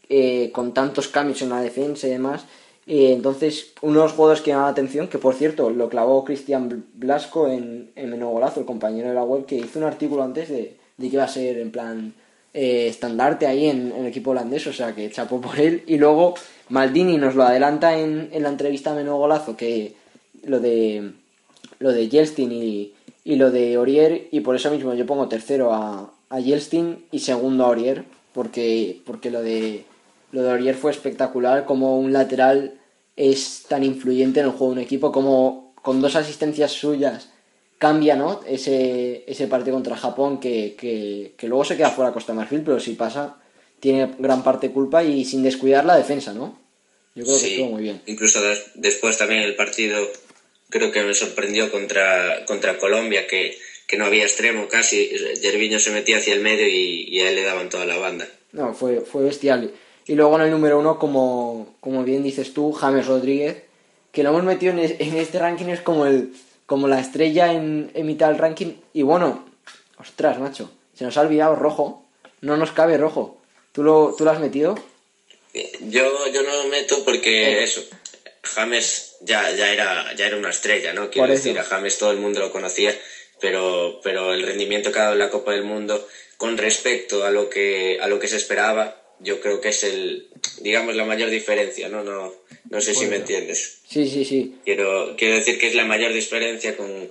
eh, 0.09 0.51
con 0.53 0.73
tantos 0.73 1.09
cambios 1.09 1.43
en 1.43 1.51
la 1.51 1.61
defensa 1.61 2.07
y 2.07 2.11
demás, 2.11 2.47
y 2.87 3.07
entonces, 3.07 3.73
unos 3.83 4.13
jugadores 4.13 4.43
que 4.43 4.53
llaman 4.53 4.67
la 4.67 4.71
atención, 4.71 5.09
que 5.09 5.19
por 5.19 5.35
cierto 5.35 5.71
lo 5.71 5.89
clavó 5.89 6.25
Cristian 6.25 6.87
Blasco 6.95 7.49
en, 7.49 7.91
en 7.97 8.11
Menogolazo, 8.11 8.61
el 8.61 8.67
compañero 8.67 9.09
de 9.09 9.15
la 9.15 9.25
web, 9.25 9.45
que 9.45 9.57
hizo 9.57 9.81
un 9.81 9.85
artículo 9.85 10.23
antes 10.23 10.49
de, 10.49 10.77
de 10.97 11.09
que 11.09 11.17
iba 11.17 11.25
a 11.25 11.29
ser 11.29 11.59
en 11.59 11.73
plan 11.73 12.15
eh, 12.55 12.87
estandarte 12.87 13.49
ahí 13.49 13.67
en, 13.67 13.91
el 13.91 14.07
equipo 14.07 14.31
holandés, 14.31 14.69
o 14.69 14.73
sea 14.73 14.95
que 14.95 15.11
chapó 15.11 15.41
por 15.41 15.59
él. 15.59 15.83
Y 15.89 15.99
luego 15.99 16.35
Maldini 16.69 17.17
nos 17.17 17.35
lo 17.35 17.43
adelanta 17.43 17.99
en, 17.99 18.31
en 18.33 18.45
la 18.45 18.51
entrevista 18.51 18.93
a 18.93 18.95
Menogolazo, 18.95 19.57
que 19.57 19.95
lo 20.45 20.61
de 20.61 21.11
lo 21.81 21.93
de 21.93 22.09
Yeltsin 22.09 22.53
y, 22.53 22.93
y 23.27 23.35
lo 23.35 23.51
de 23.51 23.77
Orier, 23.77 24.29
y 24.31 24.39
por 24.39 24.55
eso 24.55 24.71
mismo 24.71 24.95
yo 24.95 25.05
pongo 25.05 25.27
tercero 25.27 25.75
a, 25.75 26.15
a 26.31 26.39
Yeltsin 26.39 27.07
y 27.11 27.19
segundo 27.19 27.65
a 27.65 27.71
Orier, 27.71 28.05
porque, 28.33 29.03
porque 29.05 29.33
lo 29.33 29.43
de 29.43 29.85
lo 30.31 30.43
de 30.45 30.53
Orier 30.53 30.77
fue 30.77 30.93
espectacular, 30.93 31.65
como 31.65 31.99
un 31.99 32.13
lateral 32.13 32.79
es 33.17 33.65
tan 33.69 33.83
influyente 33.83 34.39
en 34.39 34.47
el 34.47 34.53
juego 34.53 34.75
de 34.75 34.81
un 34.81 34.85
equipo, 34.85 35.11
como 35.11 35.75
con 35.83 36.01
dos 36.01 36.15
asistencias 36.15 36.71
suyas 36.71 37.31
cambia 37.79 38.15
¿no? 38.15 38.43
ese, 38.47 39.25
ese 39.27 39.49
partido 39.49 39.75
contra 39.75 39.97
Japón 39.97 40.39
que, 40.39 40.77
que, 40.79 41.49
luego 41.49 41.65
se 41.65 41.77
queda 41.77 41.91
fuera 41.91 42.13
Costa 42.13 42.33
Marfil, 42.33 42.63
pero 42.63 42.79
si 42.79 42.93
pasa 42.93 43.39
tiene 43.81 44.15
gran 44.21 44.45
parte 44.45 44.71
culpa 44.71 45.03
y 45.03 45.25
sin 45.25 45.43
descuidar 45.43 45.85
la 45.85 45.97
defensa, 45.97 46.33
¿no? 46.33 46.59
Yo 47.17 47.25
creo 47.25 47.41
que 47.41 47.47
estuvo 47.47 47.71
muy 47.71 47.83
bien. 47.83 48.01
Incluso 48.07 48.41
después 48.77 49.19
también 49.19 49.43
el 49.43 49.57
partido 49.57 49.99
creo 50.71 50.91
que 50.91 51.03
me 51.03 51.15
sorprendió 51.15 51.71
contra, 51.71 52.45
contra 52.47 52.79
Colombia 52.79 53.27
que 53.27 53.57
que 53.87 53.97
no 53.97 54.07
había 54.07 54.25
extremo 54.25 54.69
casi. 54.69 55.11
Gerviño 55.41 55.79
se 55.79 55.91
metía 55.91 56.19
hacia 56.19 56.35
el 56.35 56.41
medio 56.41 56.67
y, 56.69 57.21
a 57.21 57.29
él 57.29 57.37
le 57.37 57.43
daban 57.43 57.69
toda 57.69 57.87
la 57.87 57.97
banda. 57.97 58.29
No, 58.53 58.75
fue, 58.75 59.01
fue 59.01 59.25
bestial. 59.25 59.73
Y 60.07 60.15
luego 60.15 60.37
en 60.37 60.43
el 60.43 60.51
número 60.51 60.79
uno, 60.79 60.99
como, 60.99 61.77
como 61.81 62.05
bien 62.05 62.23
dices 62.23 62.53
tú, 62.53 62.73
James 62.73 63.07
Rodríguez, 63.07 63.63
que 64.13 64.23
lo 64.23 64.31
hemos 64.31 64.45
metido 64.45 64.73
en, 64.73 65.17
este 65.17 65.39
ranking, 65.39 65.67
es 65.67 65.81
como, 65.81 66.07
el, 66.07 66.33
como 66.65 66.89
la 66.89 67.01
estrella 67.01 67.53
en, 67.53 67.91
en 67.95 68.07
mitad 68.07 68.29
del 68.29 68.39
ranking. 68.39 68.75
Y 68.93 69.03
bueno, 69.03 69.49
ostras, 69.99 70.39
macho, 70.39 70.71
se 70.95 71.05
nos 71.05 71.17
ha 71.17 71.23
olvidado 71.23 71.55
rojo. 71.55 72.05
No 72.41 72.57
nos 72.57 72.73
cabe 72.73 72.99
rojo. 72.99 73.41
¿Tú 73.73 73.83
lo, 73.83 74.15
tú 74.17 74.25
lo 74.25 74.31
has 74.31 74.41
metido? 74.41 74.77
Yo, 75.81 76.29
yo 76.33 76.43
no 76.43 76.63
lo 76.63 76.69
meto 76.69 77.03
porque 77.05 77.63
eso, 77.63 77.83
James 78.43 79.06
ya, 79.21 79.51
ya, 79.53 79.73
era, 79.73 80.15
ya 80.15 80.27
era 80.27 80.37
una 80.37 80.51
estrella, 80.51 80.93
¿no? 80.93 81.11
Quiero 81.11 81.29
decir, 81.29 81.59
a 81.59 81.65
James 81.65 81.99
todo 81.99 82.11
el 82.11 82.19
mundo 82.19 82.41
lo 82.41 82.53
conocía, 82.53 82.95
pero, 83.41 84.01
pero 84.03 84.33
el 84.33 84.43
rendimiento 84.43 84.93
que 84.93 84.99
ha 84.99 85.03
dado 85.03 85.15
en 85.15 85.21
la 85.21 85.31
Copa 85.31 85.53
del 85.53 85.65
Mundo 85.65 86.07
con 86.37 86.59
respecto 86.59 87.25
a 87.25 87.31
lo 87.31 87.49
que, 87.49 87.99
a 88.01 88.09
lo 88.09 88.19
que 88.19 88.29
se 88.29 88.37
esperaba, 88.37 89.03
yo 89.21 89.41
creo 89.41 89.61
que 89.61 89.71
es 89.71 89.85
el, 89.85 90.29
digamos, 90.61 90.95
la 90.95 91.05
mayor 91.05 91.31
diferencia, 91.31 91.89
¿no? 91.89 92.03
No, 92.03 92.33
no 92.69 92.81
sé 92.81 92.95
si 92.95 93.07
me 93.07 93.17
entiendes. 93.17 93.79
Sí, 93.89 94.09
sí, 94.09 94.25
sí. 94.25 94.57
Quiero, 94.65 95.15
quiero 95.17 95.37
decir 95.37 95.59
que 95.59 95.69
es 95.69 95.75
la 95.75 95.85
mayor 95.85 96.13
diferencia 96.13 96.77
con, 96.77 97.09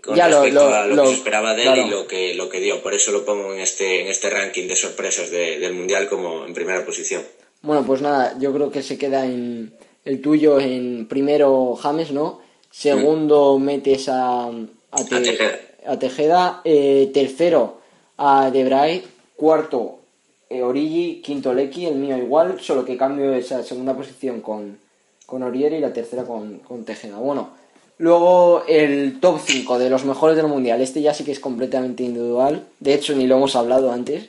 con 0.00 0.16
respecto 0.16 0.74
a 0.74 0.86
lo, 0.86 1.02
que 1.02 1.08
se 1.08 1.14
esperaba 1.14 1.54
de 1.54 1.64
él 1.64 1.86
y 1.86 1.90
lo 1.90 2.06
que, 2.06 2.34
lo 2.34 2.48
que 2.48 2.60
dio. 2.60 2.82
Por 2.82 2.94
eso 2.94 3.10
lo 3.10 3.24
pongo 3.24 3.52
en 3.52 3.60
este, 3.60 4.02
en 4.02 4.08
este 4.08 4.30
ranking 4.30 4.68
de 4.68 4.76
sorpresas 4.76 5.30
del 5.30 5.72
Mundial 5.72 6.08
como 6.08 6.46
en 6.46 6.54
primera 6.54 6.84
posición. 6.84 7.22
Bueno, 7.62 7.84
pues 7.84 8.00
nada, 8.00 8.36
yo 8.38 8.52
creo 8.54 8.70
que 8.70 8.82
se 8.82 8.96
queda 8.96 9.24
en 9.24 9.74
el 10.10 10.20
tuyo 10.20 10.58
en 10.58 11.06
primero 11.06 11.76
James, 11.76 12.10
¿no? 12.10 12.40
Segundo 12.68 13.60
metes 13.60 14.08
a, 14.08 14.50
a, 14.90 15.98
Tejeda. 15.98 16.60
Eh, 16.64 17.10
tercero 17.14 17.78
a 18.16 18.50
Debray. 18.50 19.04
Cuarto 19.36 20.00
eh, 20.48 20.62
Origi. 20.62 21.22
Quinto 21.22 21.54
Lecky, 21.54 21.86
el 21.86 21.94
mío 21.94 22.16
igual, 22.16 22.60
solo 22.60 22.84
que 22.84 22.96
cambio 22.96 23.32
esa 23.34 23.62
segunda 23.62 23.94
posición 23.94 24.40
con, 24.40 24.78
con 25.26 25.44
Oriere 25.44 25.78
y 25.78 25.80
la 25.80 25.92
tercera 25.92 26.24
con, 26.24 26.58
con 26.58 26.84
Tejeda. 26.84 27.18
Bueno, 27.18 27.50
luego 27.98 28.64
el 28.66 29.20
top 29.20 29.38
5 29.44 29.78
de 29.78 29.90
los 29.90 30.04
mejores 30.04 30.36
del 30.36 30.48
mundial. 30.48 30.80
Este 30.80 31.02
ya 31.02 31.14
sí 31.14 31.22
que 31.22 31.32
es 31.32 31.40
completamente 31.40 32.02
individual. 32.02 32.66
De 32.80 32.94
hecho, 32.94 33.14
ni 33.14 33.28
lo 33.28 33.36
hemos 33.36 33.54
hablado 33.54 33.92
antes. 33.92 34.28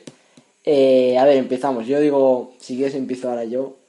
Eh, 0.64 1.18
a 1.18 1.24
ver, 1.24 1.38
empezamos. 1.38 1.88
Yo 1.88 1.98
digo, 1.98 2.52
si 2.60 2.76
quieres 2.76 2.94
empiezo 2.94 3.28
ahora 3.28 3.42
yo 3.42 3.81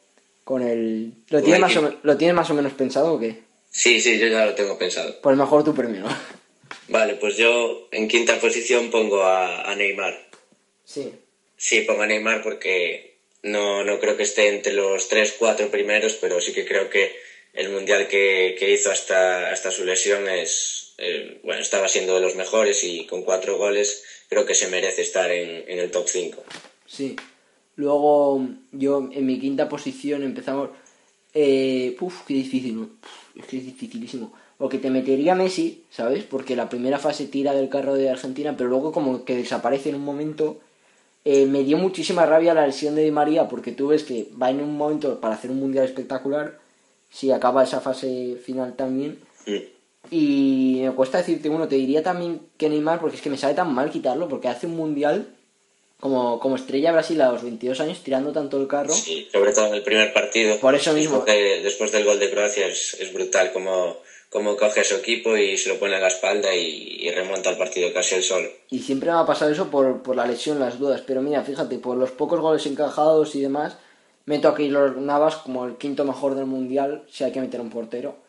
con 0.44 0.62
el... 0.62 1.14
¿Lo 1.30 1.42
tienes, 1.42 1.62
más 1.62 1.76
o, 1.78 1.94
¿Lo 2.04 2.18
tienes 2.18 2.36
más 2.36 2.50
o 2.50 2.54
menos 2.54 2.74
pensado 2.74 3.14
o 3.14 3.20
qué? 3.20 3.40
Sí, 3.72 4.02
sí, 4.02 4.20
yo 4.20 4.28
ya 4.28 4.46
lo 4.46 4.56
tengo 4.56 4.78
pensado. 4.78 5.20
Pues 5.22 5.36
mejor 5.36 5.64
tu 5.64 5.74
primero. 5.74 6.08
Vale, 6.88 7.16
pues 7.16 7.38
yo 7.38 7.88
en 7.92 8.08
quinta 8.08 8.40
posición 8.40 8.92
pongo 8.92 9.24
a, 9.24 9.74
Neymar. 9.76 10.16
Sí. 10.84 11.12
Sí, 11.58 11.82
pongo 11.82 12.04
a 12.04 12.08
Neymar 12.08 12.44
porque 12.44 13.18
no, 13.42 13.84
no 13.84 14.00
creo 14.00 14.18
que 14.18 14.24
esté 14.24 14.50
entre 14.50 14.74
los 14.74 15.10
tres, 15.10 15.36
cuatro 15.38 15.70
primeros, 15.70 16.14
pero 16.14 16.40
sí 16.42 16.54
que 16.54 16.66
creo 16.66 16.90
que 16.90 17.16
el 17.54 17.70
mundial 17.70 18.08
que, 18.08 18.56
hizo 18.72 18.92
hasta, 18.92 19.52
hasta 19.52 19.72
su 19.72 19.86
lesión 19.86 20.28
es, 20.28 20.94
eh, 20.98 21.40
bueno, 21.44 21.62
estaba 21.62 21.88
siendo 21.88 22.16
de 22.16 22.22
los 22.22 22.36
mejores 22.36 22.84
y 22.84 23.06
con 23.06 23.24
cuatro 23.24 23.58
goles 23.58 24.04
creo 24.30 24.46
que 24.46 24.56
se 24.56 24.68
merece 24.68 25.02
estar 25.02 25.32
en, 25.32 25.80
el 25.80 25.92
top 25.92 26.08
5. 26.08 26.44
Sí. 26.88 27.16
Luego 27.76 28.48
yo 28.72 29.10
en 29.12 29.26
mi 29.26 29.40
quinta 29.40 29.70
posición 29.70 30.24
empezamos... 30.24 30.70
Eh, 31.34 31.98
uf, 32.00 32.26
qué 32.28 32.36
difícil. 32.36 32.90
es 33.36 33.46
que 33.46 33.58
es 33.58 33.66
dificilísimo. 33.66 34.32
Porque 34.58 34.78
te 34.78 34.90
metería 34.90 35.36
Messi, 35.36 35.84
¿sabes? 35.90 36.24
Porque 36.24 36.56
la 36.56 36.70
primera 36.70 37.00
fase 37.00 37.26
tira 37.26 37.54
del 37.54 37.70
carro 37.70 37.96
de 37.96 38.10
Argentina, 38.10 38.56
pero 38.56 38.70
luego 38.70 38.92
como 38.92 39.26
que 39.26 39.36
desaparece 39.36 39.90
en 39.90 39.96
un 39.96 40.06
momento. 40.06 40.60
Eh, 41.26 41.46
me 41.48 41.64
dio 41.64 41.78
muchísima 41.78 42.26
rabia 42.26 42.54
la 42.54 42.68
lesión 42.68 42.96
de 42.96 43.04
Di 43.04 43.12
María, 43.12 43.48
porque 43.48 43.72
tú 43.72 43.88
ves 43.88 44.04
que 44.04 44.30
va 44.42 44.52
en 44.52 44.62
un 44.62 44.78
momento 44.78 45.20
para 45.20 45.36
hacer 45.36 45.52
un 45.52 45.60
mundial 45.60 45.86
espectacular. 45.86 46.60
Si 47.10 47.32
acaba 47.32 47.64
esa 47.64 47.82
fase 47.82 48.38
final 48.44 48.76
también. 48.76 49.20
Y 50.12 50.82
me 50.84 50.92
cuesta 50.92 51.20
decirte, 51.20 51.50
bueno, 51.50 51.68
te 51.68 51.76
diría 51.76 52.04
también 52.04 52.42
que 52.58 52.70
Neymar, 52.70 53.00
porque 53.00 53.16
es 53.16 53.22
que 53.22 53.30
me 53.30 53.38
sabe 53.38 53.54
tan 53.54 53.74
mal 53.74 53.90
quitarlo, 53.90 54.28
porque 54.28 54.48
hace 54.48 54.68
un 54.68 54.76
mundial 54.76 55.28
como, 56.04 56.38
como 56.38 56.58
estrella 56.58 56.92
Brasil 56.92 57.22
a 57.22 57.32
los 57.32 57.44
22 57.44 57.80
años 57.80 58.04
tirando 58.04 58.34
tanto 58.34 58.60
el 58.60 58.68
carro. 58.68 58.92
Sí, 58.94 59.26
sobre 59.32 59.54
todo 59.54 59.68
en 59.68 59.76
el 59.76 59.84
primer 59.84 60.12
partido. 60.12 60.60
Por 60.60 60.76
eso 60.76 60.92
mismo. 60.92 61.24
después 61.26 61.94
del 61.94 62.04
gol 62.04 62.20
de 62.20 62.30
Croacia 62.30 62.68
es, 62.68 62.98
es 63.00 63.14
brutal 63.14 63.54
como, 63.54 63.96
como 64.30 64.58
coge 64.58 64.82
a 64.82 64.84
su 64.84 64.96
equipo 64.96 65.38
y 65.38 65.58
se 65.58 65.70
lo 65.70 65.80
pone 65.80 65.96
a 65.96 66.00
la 66.00 66.10
espalda 66.10 66.54
y, 66.54 67.10
remonta 67.12 67.52
el 67.52 67.58
partido 67.58 67.94
casi 67.94 68.16
el 68.16 68.24
solo. 68.24 68.50
Y 68.70 68.80
siempre 68.80 69.12
me 69.12 69.18
ha 69.18 69.26
pasado 69.26 69.50
eso 69.50 69.72
por, 69.72 70.04
por 70.04 70.18
la 70.18 70.28
lesión, 70.28 70.60
las 70.60 70.78
dudas. 70.78 71.02
Pero 71.08 71.22
mira, 71.22 71.42
fíjate, 71.42 71.78
por 71.78 71.96
los 71.96 72.12
pocos 72.12 72.42
goles 72.42 72.66
encajados 72.66 73.34
y 73.36 73.40
demás, 73.40 73.78
meto 74.26 74.50
a 74.50 74.56
Keylor 74.56 74.98
Navas 74.98 75.38
como 75.38 75.66
el 75.66 75.78
quinto 75.78 76.04
mejor 76.04 76.36
del 76.36 76.48
mundial, 76.48 77.06
si 77.10 77.24
hay 77.24 77.32
que 77.32 77.40
meter 77.40 77.62
un 77.62 77.70
portero 77.70 78.22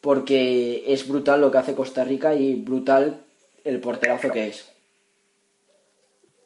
porque 0.00 0.84
es 0.86 1.08
brutal 1.08 1.40
lo 1.40 1.50
que 1.50 1.58
hace 1.58 1.74
Costa 1.74 2.04
Rica 2.04 2.32
y 2.32 2.54
brutal 2.54 3.20
el 3.64 3.80
porterazo 3.80 4.30
que 4.30 4.46
es. 4.46 4.77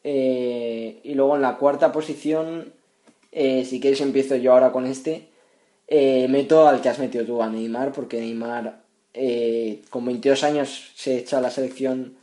Eh, 0.04 1.00
y 1.04 1.14
luego 1.14 1.36
en 1.36 1.42
la 1.42 1.56
cuarta 1.56 1.92
posición, 1.92 2.72
eh, 3.30 3.64
si 3.64 3.80
quieres 3.80 4.00
empiezo 4.00 4.36
yo 4.36 4.52
ahora 4.52 4.72
con 4.72 4.86
este, 4.86 5.28
eh, 5.88 6.26
meto 6.28 6.66
al 6.66 6.80
que 6.80 6.88
has 6.88 6.98
metido 6.98 7.24
tú, 7.24 7.42
a 7.42 7.48
Neymar, 7.48 7.92
porque 7.92 8.20
Neymar 8.20 8.82
con 9.90 10.06
22 10.06 10.42
años 10.42 10.92
se 10.94 11.18
echa 11.18 11.40
la 11.40 11.50
selección 11.50 12.14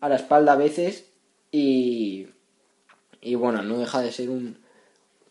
a 0.00 0.08
la 0.08 0.16
espalda 0.16 0.54
a 0.54 0.56
veces 0.56 1.06
y, 1.52 2.26
y 3.20 3.36
bueno, 3.36 3.62
no 3.62 3.78
deja 3.78 4.00
de 4.00 4.10
ser 4.10 4.28
un, 4.28 4.58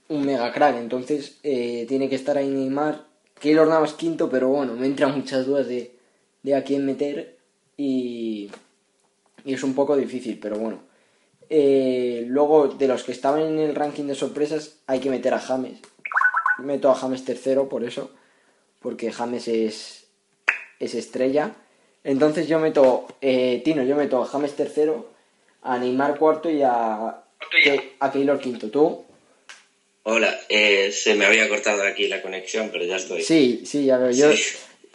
un 0.07 0.25
mega 0.25 0.53
crack, 0.53 0.77
entonces 0.77 1.39
tiene 1.41 2.07
que 2.07 2.15
estar 2.15 2.37
ahí 2.37 2.47
Neymar 2.47 3.11
Keylor 3.41 3.67
Navas 3.67 3.93
quinto, 3.93 4.29
pero 4.29 4.49
bueno, 4.49 4.75
me 4.75 4.85
entran 4.85 5.15
muchas 5.15 5.47
dudas 5.47 5.67
de, 5.67 5.95
de 6.43 6.55
a 6.55 6.63
quién 6.63 6.85
meter 6.85 7.37
y, 7.75 8.51
y 9.43 9.53
es 9.53 9.63
un 9.63 9.73
poco 9.73 9.97
difícil, 9.97 10.39
pero 10.39 10.57
bueno. 10.59 10.90
Eh, 11.53 12.23
luego, 12.27 12.69
de 12.69 12.87
los 12.87 13.03
que 13.03 13.11
estaban 13.11 13.41
en 13.41 13.59
el 13.59 13.75
ranking 13.75 14.05
de 14.05 14.15
sorpresas, 14.15 14.77
hay 14.87 15.01
que 15.01 15.09
meter 15.09 15.33
a 15.33 15.39
James. 15.39 15.79
Meto 16.59 16.89
a 16.89 16.95
James 16.95 17.25
tercero 17.25 17.67
por 17.67 17.83
eso, 17.83 18.09
porque 18.79 19.11
James 19.11 19.49
es, 19.49 20.05
es 20.79 20.95
estrella. 20.95 21.51
Entonces 22.05 22.47
yo 22.47 22.57
meto, 22.57 23.05
eh, 23.19 23.61
Tino, 23.65 23.83
yo 23.83 23.97
meto 23.97 24.23
a 24.23 24.27
James 24.27 24.55
tercero, 24.55 25.11
a 25.61 25.77
Neymar 25.77 26.17
cuarto 26.17 26.49
y 26.49 26.61
a, 26.61 27.21
a 27.99 28.11
Keylor 28.13 28.39
quinto. 28.39 28.69
¿Tú? 28.69 29.03
Hola, 30.03 30.33
eh, 30.47 30.93
se 30.93 31.15
me 31.15 31.25
había 31.25 31.49
cortado 31.49 31.83
aquí 31.83 32.07
la 32.07 32.21
conexión, 32.21 32.69
pero 32.71 32.85
ya 32.85 32.95
estoy. 32.95 33.23
Sí, 33.23 33.63
sí, 33.65 33.83
ya 33.83 33.97
veo. 33.97 34.11
Yo 34.11 34.29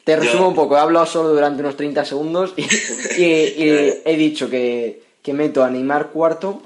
te 0.04 0.16
resumo 0.16 0.48
un 0.48 0.54
poco. 0.54 0.74
He 0.74 0.80
hablado 0.80 1.04
solo 1.04 1.34
durante 1.34 1.60
unos 1.60 1.76
30 1.76 2.02
segundos 2.06 2.54
y, 2.56 2.64
he 3.18 4.16
dicho 4.16 4.48
que, 4.48 5.04
meto 5.32 5.64
a 5.64 5.70
Neymar 5.70 6.10
cuarto 6.10 6.62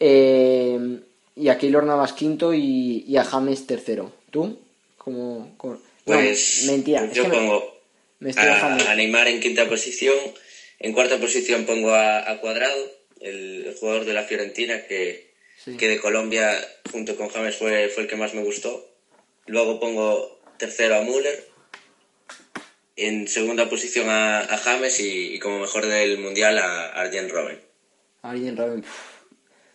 eh, 0.00 1.00
y 1.36 1.48
a 1.48 1.58
Keylor 1.58 1.84
Navas 1.84 2.12
quinto 2.12 2.54
y, 2.54 3.16
a 3.16 3.24
James 3.24 3.66
tercero. 3.66 4.12
¿Tú? 4.30 4.58
Como, 4.98 5.54
Pues 6.04 6.64
mentira. 6.66 7.10
Yo 7.12 7.28
pongo 7.30 7.80
a, 8.36 8.94
Neymar 8.94 9.28
en 9.28 9.40
quinta 9.40 9.68
posición. 9.68 10.16
En 10.80 10.92
cuarta 10.92 11.18
posición 11.18 11.66
pongo 11.66 11.94
a, 11.94 12.38
Cuadrado, 12.40 12.90
el 13.20 13.74
jugador 13.78 14.04
de 14.04 14.12
la 14.12 14.24
Fiorentina 14.24 14.86
que 14.86 15.34
que 15.78 15.88
de 15.88 15.98
Colombia 15.98 16.52
junto 16.92 17.16
con 17.16 17.28
James 17.28 17.56
fue, 17.56 17.88
fue 17.88 18.04
el 18.04 18.08
que 18.08 18.16
más 18.16 18.34
me 18.34 18.42
gustó. 18.42 18.86
Luego 19.46 19.80
pongo 19.80 20.40
tercero 20.58 20.96
a 20.96 21.02
Müller, 21.02 21.48
en 22.96 23.28
segunda 23.28 23.68
posición 23.68 24.08
a, 24.08 24.46
James 24.62 25.00
y, 25.00 25.38
como 25.38 25.58
mejor 25.58 25.86
del 25.86 26.18
mundial 26.18 26.58
a 26.58 26.88
Arjen 26.88 27.28
Robben. 27.28 27.60
Robben. 28.24 28.84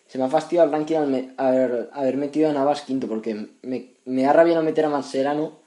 Se 0.07 0.17
me 0.17 0.25
ha 0.25 0.29
fastidiado 0.29 0.67
el 0.67 0.73
ranking 0.73 0.95
al 0.95 1.33
haber, 1.37 1.89
haber, 1.93 2.17
metido 2.17 2.49
a 2.49 2.53
Navas 2.53 2.81
quinto 2.81 3.07
porque 3.07 3.47
me, 3.61 3.93
me 4.05 4.23
da 4.23 4.33
rabia 4.33 4.55
no 4.55 4.63
meter 4.63 4.85
a 4.85 4.89
Manserano. 4.89 5.59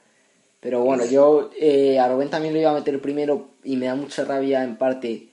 Pero 0.61 0.83
bueno, 0.83 1.05
yo 1.07 1.51
eh, 1.59 1.99
a 1.99 2.09
Robben 2.09 2.31
también 2.31 2.55
lo 2.55 2.61
iba 2.61 2.71
a 2.71 2.75
meter 2.75 3.01
primero 3.01 3.49
y 3.65 3.77
me 3.77 3.87
da 3.87 3.95
mucha 3.95 4.25
rabia 4.25 4.63
en 4.63 4.77
parte 4.77 5.31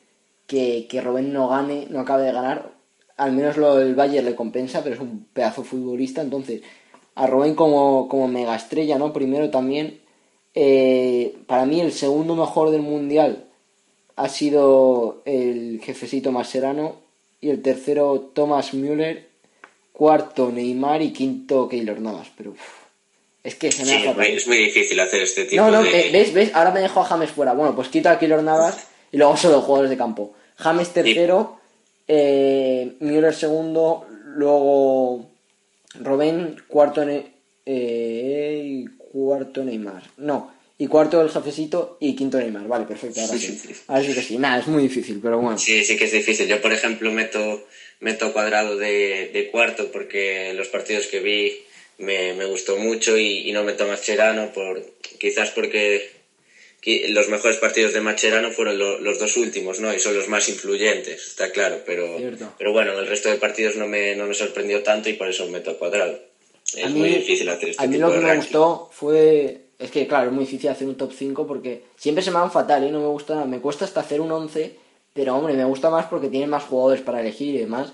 que, 0.47 0.87
que 0.89 1.01
Robben 1.01 1.33
no 1.33 1.49
gane, 1.49 1.87
no 1.89 1.99
acabe 1.99 2.23
de 2.23 2.31
ganar 2.31 2.79
al 3.19 3.33
menos 3.33 3.57
lo 3.57 3.75
del 3.75 3.95
Bayern 3.95 4.25
le 4.25 4.35
compensa, 4.35 4.81
pero 4.81 4.95
es 4.95 5.01
un 5.01 5.25
pedazo 5.33 5.63
futbolista, 5.63 6.21
entonces 6.21 6.61
a 7.15 7.27
Robben 7.27 7.53
como, 7.53 8.07
como 8.07 8.29
mega 8.29 8.55
estrella, 8.55 8.97
¿no? 8.97 9.11
Primero 9.11 9.49
también, 9.49 9.99
eh, 10.55 11.37
para 11.45 11.65
mí 11.65 11.81
el 11.81 11.91
segundo 11.91 12.35
mejor 12.35 12.71
del 12.71 12.81
Mundial 12.81 13.49
ha 14.15 14.29
sido 14.29 15.21
el 15.25 15.81
jefecito 15.83 16.31
Mascherano 16.31 16.95
y 17.41 17.49
el 17.49 17.61
tercero 17.61 18.31
Thomas 18.33 18.73
Müller, 18.73 19.27
cuarto 19.93 20.51
Neymar 20.51 21.01
y 21.01 21.11
quinto 21.11 21.67
Keylor 21.67 21.99
Navas, 21.99 22.27
pero 22.37 22.55
es 23.43 23.55
que 23.55 23.71
se 23.71 23.85
me 23.85 24.09
hace 24.09 24.35
es 24.35 24.47
muy 24.47 24.57
difícil 24.57 24.99
hacer 24.99 25.21
este 25.21 25.45
tipo 25.45 25.63
no, 25.63 25.71
no, 25.71 25.81
¿ves? 25.81 26.33
¿ves? 26.33 26.51
Ahora 26.53 26.71
me 26.71 26.81
dejo 26.81 27.01
a 27.01 27.05
James 27.05 27.31
fuera. 27.31 27.53
Bueno, 27.53 27.75
pues 27.75 27.87
quito 27.87 28.09
a 28.09 28.19
Keylor 28.19 28.43
Navas 28.43 28.87
y 29.11 29.17
luego 29.17 29.37
solo 29.37 29.61
jugadores 29.61 29.89
de 29.89 29.97
campo. 29.97 30.33
James 30.57 30.89
tercero, 30.89 31.57
Eh, 32.07 32.97
Müller 32.99 33.33
segundo, 33.35 34.07
luego 34.35 35.29
Robén, 36.01 36.57
cuarto, 36.67 37.05
ne 37.05 37.31
eh, 37.65 38.85
cuarto 39.11 39.63
Neymar. 39.63 40.03
No, 40.17 40.51
y 40.81 40.87
cuarto 40.87 41.21
el 41.21 41.29
jefecito 41.29 41.97
y 41.99 42.15
quinto 42.15 42.39
Neymar. 42.39 42.67
Vale, 42.67 42.85
perfecto, 42.85 43.19
ahora 43.19 43.37
sí. 43.37 43.59
Ahora 43.87 44.03
sí 44.03 44.13
que 44.13 44.21
sí. 44.23 44.37
Nada, 44.37 44.61
es 44.61 44.67
muy 44.67 44.83
difícil, 44.83 45.19
pero 45.21 45.37
bueno. 45.37 45.57
Sí, 45.57 45.83
sí 45.83 45.97
que 45.97 46.05
es 46.05 46.11
difícil. 46.13 46.47
Yo, 46.47 46.61
por 46.61 46.71
ejemplo, 46.71 47.11
meto, 47.11 47.67
meto 47.99 48.31
cuadrado 48.31 48.77
de, 48.77 49.29
de 49.33 49.49
cuarto 49.51 49.91
porque 49.91 50.53
los 50.55 50.69
partidos 50.69 51.07
que 51.07 51.19
vi 51.19 51.59
me, 51.97 52.33
me 52.33 52.45
gustó 52.45 52.77
mucho 52.77 53.17
y, 53.17 53.49
y 53.49 53.51
no 53.51 53.65
meto 53.65 53.85
Mascherano 53.85 54.53
por, 54.53 54.81
quizás 55.19 55.51
porque 55.51 56.17
los 57.09 57.27
mejores 57.27 57.57
partidos 57.57 57.93
de 57.93 57.99
Macherano 57.99 58.51
fueron 58.51 58.79
los 58.79 59.19
dos 59.19 59.35
últimos, 59.35 59.81
¿no? 59.81 59.93
Y 59.93 59.99
son 59.99 60.15
los 60.15 60.29
más 60.29 60.47
influyentes, 60.47 61.27
está 61.27 61.51
claro, 61.51 61.83
pero, 61.85 62.17
pero 62.57 62.71
bueno, 62.71 62.97
el 62.97 63.05
resto 63.05 63.29
de 63.29 63.35
partidos 63.35 63.75
no 63.75 63.85
me, 63.85 64.15
no 64.15 64.27
me 64.27 64.33
sorprendió 64.33 64.81
tanto 64.81 65.09
y 65.09 65.13
por 65.13 65.27
eso 65.27 65.45
meto 65.49 65.77
cuadrado. 65.77 66.17
Es 66.73 66.89
muy 66.91 67.09
difícil 67.09 67.49
hacer 67.49 67.71
este 67.71 67.83
A 67.83 67.87
mí 67.87 67.97
lo 67.97 68.09
que 68.13 68.19
me 68.19 68.35
gustó 68.37 68.89
fue... 68.93 69.68
Es 69.79 69.91
que, 69.91 70.07
claro, 70.07 70.27
es 70.27 70.33
muy 70.33 70.43
difícil 70.43 70.69
hacer 70.69 70.87
un 70.87 70.95
top 70.95 71.13
5 71.13 71.47
porque 71.47 71.85
siempre 71.95 72.21
se 72.21 72.31
me 72.31 72.37
van 72.37 72.51
fatal, 72.51 72.83
¿eh? 72.83 72.91
No 72.91 72.99
me 72.99 73.07
gusta, 73.07 73.45
me 73.45 73.61
cuesta 73.61 73.85
hasta 73.85 74.01
hacer 74.01 74.19
un 74.19 74.31
11, 74.31 74.77
pero 75.13 75.35
hombre, 75.37 75.53
me 75.53 75.63
gusta 75.63 75.89
más 75.89 76.05
porque 76.07 76.27
tiene 76.27 76.47
más 76.47 76.65
jugadores 76.65 77.01
para 77.01 77.21
elegir 77.21 77.55
y 77.55 77.59
demás. 77.59 77.93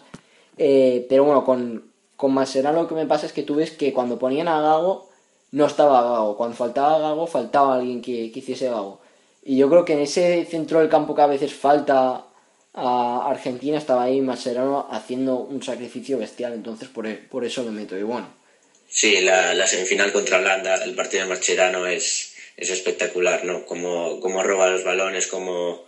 Eh, 0.57 1.05
pero 1.07 1.25
bueno, 1.25 1.45
con, 1.45 1.91
con 2.15 2.33
Maserano 2.33 2.81
lo 2.81 2.87
que 2.87 2.95
me 2.95 3.05
pasa 3.05 3.27
es 3.27 3.33
que 3.33 3.43
tú 3.43 3.55
ves 3.55 3.71
que 3.71 3.93
cuando 3.93 4.17
ponían 4.17 4.47
a 4.47 4.61
Gago 4.61 5.09
no 5.51 5.65
estaba 5.67 6.01
Gago. 6.01 6.35
Cuando 6.37 6.55
faltaba 6.55 6.97
Gago, 6.97 7.27
faltaba 7.27 7.75
alguien 7.75 8.01
que, 8.01 8.31
que 8.31 8.39
hiciese 8.39 8.69
Gago. 8.69 8.99
Y 9.43 9.57
yo 9.57 9.69
creo 9.69 9.85
que 9.85 9.93
en 9.93 9.99
ese 9.99 10.43
centro 10.45 10.79
del 10.79 10.89
campo 10.89 11.13
que 11.13 11.21
a 11.21 11.27
veces 11.27 11.53
falta 11.53 12.25
a 12.73 13.29
Argentina, 13.29 13.77
estaba 13.77 14.03
ahí 14.03 14.21
Mascherano 14.21 14.87
haciendo 14.89 15.37
un 15.37 15.61
sacrificio 15.61 16.17
bestial. 16.17 16.53
Entonces, 16.53 16.89
por, 16.89 17.05
e, 17.07 17.15
por 17.15 17.45
eso 17.45 17.63
me 17.63 17.71
meto. 17.71 17.95
Y 17.95 18.03
bueno. 18.03 18.27
Sí, 18.87 19.21
la, 19.21 19.53
la 19.53 19.67
semifinal 19.67 20.11
contra 20.11 20.39
Holanda, 20.39 20.75
el 20.83 20.95
partido 20.95 21.23
de 21.23 21.29
Mascherano 21.29 21.85
es, 21.87 22.35
es 22.57 22.69
espectacular, 22.69 23.43
¿no? 23.43 23.65
Como, 23.65 24.19
como 24.19 24.43
roba 24.43 24.69
los 24.69 24.83
balones, 24.83 25.27
como, 25.27 25.85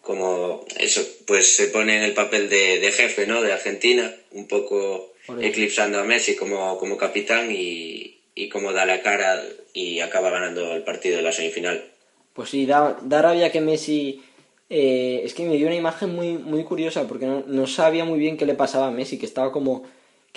como 0.00 0.64
eso, 0.78 1.06
pues 1.26 1.54
se 1.54 1.68
pone 1.68 1.96
en 1.96 2.02
el 2.02 2.14
papel 2.14 2.48
de, 2.48 2.78
de 2.78 2.92
jefe, 2.92 3.26
¿no? 3.26 3.42
De 3.42 3.52
Argentina, 3.52 4.10
un 4.30 4.48
poco 4.48 5.12
eclipsando 5.40 5.98
a 5.98 6.04
Messi 6.04 6.36
como, 6.36 6.78
como 6.78 6.96
capitán 6.96 7.50
y, 7.50 8.20
y 8.34 8.48
cómo 8.48 8.72
da 8.72 8.86
la 8.86 9.02
cara 9.02 9.42
y 9.74 10.00
acaba 10.00 10.30
ganando 10.30 10.74
el 10.74 10.82
partido 10.82 11.16
de 11.16 11.22
la 11.22 11.32
semifinal. 11.32 11.84
Pues 12.32 12.50
sí, 12.50 12.66
da, 12.66 12.98
da 13.02 13.22
rabia 13.22 13.50
que 13.50 13.60
Messi... 13.60 14.22
Eh, 14.68 15.20
es 15.22 15.32
que 15.32 15.44
me 15.44 15.56
dio 15.56 15.68
una 15.68 15.76
imagen 15.76 16.12
muy, 16.12 16.38
muy 16.38 16.64
curiosa 16.64 17.06
porque 17.06 17.24
no, 17.24 17.44
no, 17.46 17.68
sabía 17.68 18.04
muy 18.04 18.18
bien 18.18 18.36
qué 18.36 18.46
le 18.46 18.54
pasaba 18.54 18.88
a 18.88 18.90
Messi, 18.90 19.16
que 19.16 19.24
estaba 19.24 19.52
como 19.52 19.84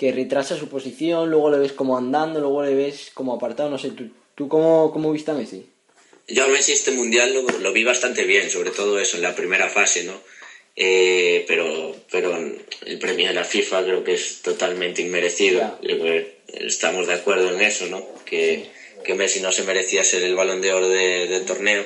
que 0.00 0.12
retrasa 0.12 0.56
su 0.56 0.70
posición, 0.70 1.30
luego 1.30 1.50
le 1.50 1.58
ves 1.58 1.72
como 1.72 1.98
andando, 1.98 2.40
luego 2.40 2.62
le 2.62 2.74
ves 2.74 3.10
como 3.12 3.34
apartado, 3.34 3.68
no 3.68 3.76
sé, 3.76 3.90
¿tú, 3.90 4.08
tú 4.34 4.48
cómo, 4.48 4.90
cómo 4.94 5.12
viste 5.12 5.30
a 5.30 5.34
Messi? 5.34 5.66
Yo 6.26 6.44
a 6.44 6.48
Messi 6.48 6.72
este 6.72 6.90
mundial 6.92 7.34
lo, 7.34 7.42
lo 7.42 7.72
vi 7.74 7.84
bastante 7.84 8.24
bien, 8.24 8.48
sobre 8.48 8.70
todo 8.70 8.98
eso, 8.98 9.18
en 9.18 9.22
la 9.24 9.34
primera 9.34 9.68
fase, 9.68 10.04
¿no? 10.04 10.18
Eh, 10.74 11.44
pero, 11.46 11.94
pero 12.10 12.34
el 12.34 12.98
premio 12.98 13.28
de 13.28 13.34
la 13.34 13.44
FIFA 13.44 13.84
creo 13.84 14.02
que 14.02 14.14
es 14.14 14.40
totalmente 14.40 15.02
inmerecido. 15.02 15.78
Estamos 16.48 17.06
de 17.06 17.12
acuerdo 17.12 17.54
en 17.54 17.60
eso, 17.60 17.84
¿no? 17.88 18.02
Que, 18.24 18.70
que, 19.04 19.14
Messi 19.14 19.40
no 19.40 19.52
se 19.52 19.64
merecía 19.64 20.02
ser 20.02 20.22
el 20.22 20.34
balón 20.34 20.62
de 20.62 20.72
oro 20.72 20.88
de, 20.88 21.26
del 21.26 21.44
torneo. 21.44 21.84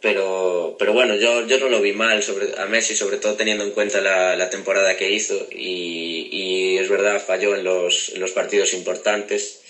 Pero, 0.00 0.76
pero 0.78 0.92
bueno, 0.92 1.16
yo, 1.16 1.46
yo 1.46 1.58
no 1.58 1.68
lo 1.68 1.80
vi 1.80 1.92
mal 1.92 2.22
sobre, 2.22 2.60
a 2.60 2.66
Messi, 2.66 2.94
sobre 2.94 3.16
todo 3.16 3.34
teniendo 3.34 3.64
en 3.64 3.70
cuenta 3.70 4.00
la, 4.00 4.36
la 4.36 4.50
temporada 4.50 4.96
que 4.96 5.10
hizo. 5.10 5.34
Y, 5.50 6.28
y, 6.30 6.78
es 6.78 6.88
verdad, 6.88 7.22
falló 7.24 7.56
en 7.56 7.64
los, 7.64 8.10
en 8.10 8.20
los 8.20 8.32
partidos 8.32 8.74
importantes. 8.74 9.60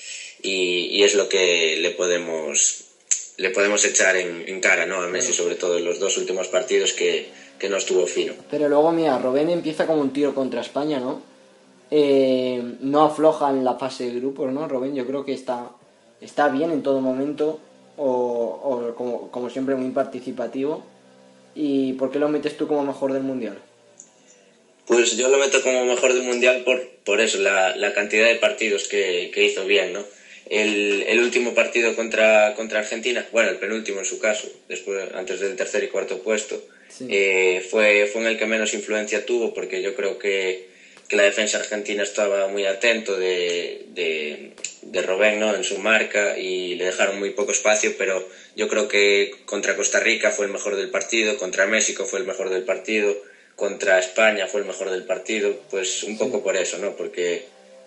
Y, 0.43 0.89
y, 0.91 1.05
es 1.05 1.15
lo 1.15 1.29
que 1.29 1.77
le 1.81 1.91
podemos, 1.93 2.85
le 3.37 3.51
podemos 3.51 3.85
echar 3.85 4.17
en, 4.17 4.45
en 4.47 4.61
cara, 4.61 4.85
¿no? 4.87 5.01
A 5.01 5.09
Messi, 5.09 5.33
sobre 5.33 5.55
todo 5.55 5.79
en 5.79 5.85
los 5.85 6.01
dos 6.01 6.19
últimos 6.19 6.49
partidos 6.49 6.93
que 6.93 7.27
que 7.59 7.69
no 7.69 7.77
estuvo 7.77 8.07
fino. 8.07 8.35
Pero 8.51 8.69
luego, 8.69 8.93
mira, 8.93 9.19
Robén 9.19 9.51
empieza 9.51 9.87
como 9.87 10.01
un 10.01 10.13
tiro 10.13 10.35
contra 10.35 10.61
España, 10.61 11.01
¿no? 11.01 11.21
Eh, 11.91 12.77
no 12.81 13.05
afloja 13.05 13.51
en 13.51 13.65
la 13.65 13.75
fase 13.75 14.07
de 14.11 14.21
grupos, 14.21 14.53
¿no? 14.53 14.69
Robén 14.69 14.95
yo 14.95 15.07
creo 15.07 15.25
que 15.25 15.33
está, 15.33 15.71
está 16.21 16.49
bien 16.49 16.71
en 16.71 16.83
todo 16.83 17.01
momento, 17.01 17.61
o, 17.97 18.07
o 18.07 18.95
como, 18.95 19.31
como, 19.31 19.51
siempre 19.51 19.75
muy 19.75 19.91
participativo. 19.91 20.85
¿Y 21.55 21.95
por 21.95 22.11
qué 22.11 22.19
lo 22.19 22.29
metes 22.29 22.57
tú 22.57 22.67
como 22.67 22.85
mejor 22.85 23.13
del 23.13 23.23
Mundial? 23.23 23.59
Pues 24.87 25.17
yo 25.17 25.29
lo 25.29 25.39
meto 25.39 25.63
como 25.63 25.85
mejor 25.85 26.13
del 26.13 26.23
Mundial 26.23 26.63
por, 26.65 26.87
por 27.05 27.21
eso, 27.21 27.39
la, 27.39 27.75
la 27.77 27.93
cantidad 27.95 28.27
de 28.27 28.37
partidos 28.37 28.89
que, 28.89 29.31
que 29.35 29.45
hizo 29.45 29.65
bien, 29.65 29.93
¿no? 29.93 30.05
El, 30.49 31.03
el, 31.09 31.21
último 31.21 31.55
partido 31.55 31.97
contra, 31.97 32.55
contra 32.55 32.79
Argentina, 32.79 33.27
bueno, 33.33 33.51
el 33.51 33.57
penúltimo 33.57 33.99
en 33.99 34.05
su 34.05 34.21
caso, 34.21 34.49
después, 34.69 35.13
antes 35.15 35.41
del 35.41 35.57
tercer 35.57 35.83
y 35.83 35.89
cuarto 35.89 36.23
puesto, 36.23 36.63
sí. 36.89 37.09
eh, 37.11 37.67
fue, 37.69 38.09
fue 38.13 38.21
en 38.21 38.29
el 38.29 38.39
que 38.39 38.47
menos 38.47 38.73
influencia 38.73 39.27
tuvo, 39.27 39.55
porque 39.55 39.83
yo 39.83 39.97
creo 39.97 40.19
que, 40.19 40.69
que 41.09 41.17
la 41.17 41.23
defensa 41.23 41.59
argentina 41.59 42.03
estaba 42.03 42.49
muy 42.49 42.67
atento 42.67 43.17
de, 43.17 43.87
de, 43.91 44.53
de 44.83 45.03
Robén 45.03 45.41
¿no? 45.41 45.55
en 45.55 45.65
su 45.65 45.79
marca 45.79 46.39
y 46.39 46.75
le 46.75 46.87
dejaron 46.87 47.19
muy 47.19 47.31
poco 47.31 47.53
espacio, 47.53 47.95
pero 47.97 48.27
yo 48.57 48.69
creo 48.69 48.89
que 48.89 49.35
contra 49.45 49.77
Costa 49.77 50.01
Rica 50.01 50.31
fue 50.31 50.47
el 50.47 50.53
mejor 50.53 50.77
del 50.77 50.91
partido, 50.91 51.37
contra 51.37 51.67
México 51.67 52.05
fue 52.05 52.21
el 52.21 52.27
mejor 52.27 52.51
del 52.51 52.65
partido, 52.65 53.17
contra 53.55 53.99
España 53.99 54.47
fue 54.47 54.61
el 54.61 54.67
mejor 54.67 54.91
del 54.91 55.05
partido, 55.05 55.55
pues 55.71 56.03
un 56.03 56.19
poco 56.19 56.43
por 56.43 56.57
eso, 56.57 56.79
¿no? 56.79 56.97
Porque 56.97 57.45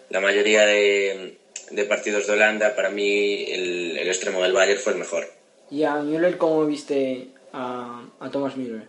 la 0.10 0.20
mayoría 0.20 0.66
de 0.66 1.38
de 1.72 1.84
partidos 1.86 2.28
de 2.28 2.34
Holanda, 2.34 2.76
para 2.76 2.90
mí 2.90 3.46
el, 3.52 3.98
el, 3.98 4.08
extremo 4.08 4.42
del 4.42 4.54
Bayern 4.54 4.80
fue 4.80 4.94
el 4.94 5.00
mejor. 5.00 5.28
¿Y 5.70 5.84
a 5.84 5.96
Müller 5.98 6.38
cómo 6.38 6.66
viste 6.66 7.28
a, 7.54 8.04
a 8.20 8.32
Thomas 8.32 8.58
Müller? 8.58 8.88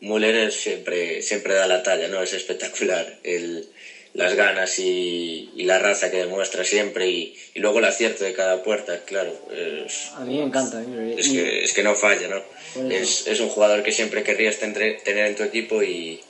Müller 0.00 0.52
siempre, 0.52 1.22
siempre 1.22 1.54
da 1.54 1.66
la 1.66 1.82
talla, 1.82 2.08
¿no? 2.08 2.22
Es 2.22 2.32
espectacular. 2.32 3.18
El, 3.24 3.68
las 4.14 4.34
ganas 4.34 4.78
y, 4.78 5.50
y, 5.54 5.64
la 5.64 5.78
raza 5.78 6.10
que 6.10 6.16
demuestra 6.16 6.64
siempre 6.64 7.08
y, 7.08 7.36
y, 7.54 7.60
luego 7.60 7.78
el 7.78 7.84
acierto 7.84 8.24
de 8.24 8.32
cada 8.32 8.62
puerta, 8.62 9.04
claro. 9.04 9.34
Es, 9.52 10.10
a 10.14 10.24
mí 10.24 10.38
me 10.38 10.44
encanta. 10.44 10.82
Es 11.16 11.28
que, 11.28 11.64
es 11.64 11.72
que 11.72 11.82
no 11.82 11.94
falla, 11.94 12.28
¿no? 12.28 12.42
Es, 12.90 13.26
es, 13.26 13.40
un 13.40 13.48
jugador 13.48 13.82
que 13.82 13.92
siempre 13.92 14.22
querrías 14.22 14.56
tener, 14.56 15.02
tener 15.02 15.26
en 15.26 15.36
tu 15.36 15.42
equipo 15.42 15.82
y, 15.82 16.20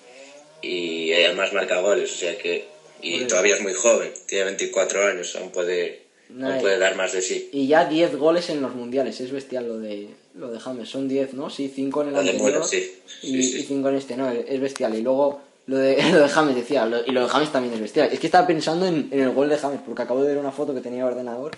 y 0.60 1.12
además 1.12 1.52
marca 1.52 1.78
goles, 1.78 2.12
o 2.12 2.16
sea 2.16 2.36
que 2.36 2.78
y 3.00 3.24
todavía 3.26 3.54
es 3.54 3.60
muy 3.60 3.74
joven, 3.74 4.12
tiene 4.26 4.44
24 4.44 5.06
años, 5.06 5.36
aún 5.36 5.50
puede, 5.50 6.00
no, 6.30 6.58
puede 6.60 6.78
dar 6.78 6.96
más 6.96 7.12
de 7.12 7.22
sí. 7.22 7.48
Y 7.52 7.66
ya 7.66 7.86
10 7.86 8.16
goles 8.16 8.50
en 8.50 8.60
los 8.60 8.74
mundiales, 8.74 9.20
es 9.20 9.30
bestial 9.30 9.66
lo 9.66 9.78
de, 9.78 10.08
lo 10.34 10.50
de 10.50 10.60
James, 10.60 10.88
son 10.88 11.08
10, 11.08 11.34
¿no? 11.34 11.50
Sí, 11.50 11.72
5 11.74 12.02
en 12.02 12.08
el 12.08 12.16
anterior 12.16 12.64
sí. 12.64 13.00
y 13.22 13.42
5 13.42 13.42
sí, 13.42 13.62
sí. 13.62 13.74
en 13.74 13.94
este, 13.94 14.16
no, 14.16 14.30
es 14.30 14.60
bestial. 14.60 14.94
Y 14.94 15.02
luego 15.02 15.40
lo 15.66 15.78
de, 15.78 16.02
lo 16.12 16.20
de 16.20 16.28
James 16.28 16.54
decía, 16.54 16.86
lo, 16.86 17.04
y 17.04 17.10
lo 17.10 17.22
de 17.22 17.28
James 17.28 17.52
también 17.52 17.74
es 17.74 17.80
bestial. 17.80 18.10
Es 18.12 18.20
que 18.20 18.26
estaba 18.26 18.46
pensando 18.46 18.86
en, 18.86 19.08
en, 19.10 19.20
el 19.20 19.30
gol 19.30 19.48
de 19.48 19.56
James, 19.56 19.80
porque 19.84 20.02
acabo 20.02 20.22
de 20.22 20.28
ver 20.28 20.38
una 20.38 20.52
foto 20.52 20.74
que 20.74 20.80
tenía 20.80 21.00
el 21.00 21.12
ordenador, 21.12 21.52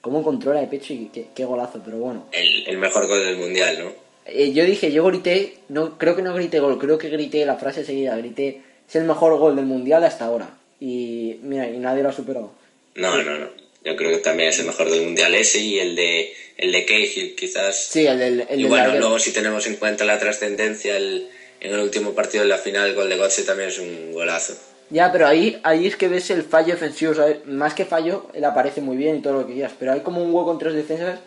cómo 0.00 0.22
controla 0.22 0.60
de 0.60 0.66
pecho 0.66 0.94
y 0.94 1.10
qué, 1.12 1.28
qué 1.34 1.44
golazo, 1.44 1.80
pero 1.84 1.98
bueno. 1.98 2.26
El, 2.32 2.66
el, 2.66 2.78
mejor 2.78 3.06
gol 3.06 3.24
del 3.24 3.36
mundial, 3.36 3.78
¿no? 3.80 4.06
Eh, 4.26 4.52
yo 4.52 4.64
dije, 4.64 4.90
yo 4.90 5.04
grité, 5.04 5.58
no, 5.68 5.98
creo 5.98 6.16
que 6.16 6.22
no 6.22 6.34
grité 6.34 6.58
gol, 6.58 6.78
creo 6.78 6.98
que 6.98 7.08
grité 7.08 7.46
la 7.46 7.56
frase 7.56 7.84
seguida, 7.84 8.16
grité, 8.16 8.62
es 8.88 8.96
el 8.96 9.04
mejor 9.04 9.38
gol 9.38 9.54
del 9.54 9.66
mundial 9.66 10.02
hasta 10.04 10.24
ahora 10.24 10.48
y 10.80 11.38
mira, 11.42 11.68
y 11.68 11.78
nadie 11.78 12.02
lo 12.02 12.08
ha 12.08 12.12
superado. 12.12 12.52
No, 12.94 13.22
no, 13.22 13.38
no. 13.38 13.65
Yo 13.86 13.94
creo 13.94 14.10
que 14.10 14.18
también 14.18 14.48
es 14.48 14.58
el 14.58 14.66
mejor 14.66 14.90
del 14.90 15.02
mundial 15.02 15.32
ese 15.36 15.60
y 15.60 15.78
el 15.78 15.94
de 15.94 16.34
el 16.58 16.72
de 16.72 16.84
Cahill 16.84 17.36
quizás. 17.36 17.76
Sí, 17.76 18.04
el 18.04 18.18
del 18.18 18.46
el 18.50 18.60
Y 18.60 18.64
bueno, 18.64 18.92
de 18.92 18.98
luego 18.98 19.20
si 19.20 19.32
tenemos 19.32 19.64
en 19.68 19.76
cuenta 19.76 20.04
la 20.04 20.18
trascendencia 20.18 20.96
el, 20.96 21.28
en 21.60 21.72
el 21.72 21.78
último 21.78 22.12
partido 22.12 22.42
de 22.42 22.48
la 22.48 22.58
final 22.58 22.88
el 22.88 22.96
gol 22.96 23.08
de 23.08 23.16
Götze 23.16 23.44
también 23.44 23.68
es 23.68 23.78
un 23.78 24.12
golazo. 24.12 24.54
Ya, 24.90 25.12
pero 25.12 25.28
ahí, 25.28 25.60
ahí 25.62 25.86
es 25.86 25.94
que 25.94 26.08
ves 26.08 26.30
el 26.30 26.42
fallo 26.42 26.74
defensivo, 26.74 27.14
¿sabes? 27.14 27.46
Más 27.46 27.74
que 27.74 27.84
fallo, 27.84 28.26
él 28.34 28.44
aparece 28.44 28.80
muy 28.80 28.96
bien 28.96 29.16
y 29.16 29.22
todo 29.22 29.34
lo 29.34 29.46
que 29.46 29.54
quieras, 29.54 29.72
pero 29.78 29.92
hay 29.92 30.00
como 30.00 30.20
un 30.20 30.34
hueco 30.34 30.50
en 30.50 30.58
tres 30.58 30.74
defensas 30.74 31.20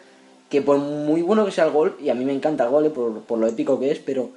que 0.49 0.61
por 0.61 0.79
muy 0.79 1.21
bueno 1.21 1.45
que 1.45 1.51
sea 1.51 1.63
el 1.65 1.71
gol, 1.71 1.97
y 2.03 2.09
a 2.09 2.13
mí 2.13 2.25
me 2.25 2.33
encanta 2.33 2.65
el 2.65 2.71
gol 2.71 2.87
eh, 2.87 2.89
por, 2.89 3.23
por 3.23 3.39
lo 3.39 3.47
épico 3.47 3.79
que 3.79 3.91
es, 3.91 3.99
pero 3.99 4.31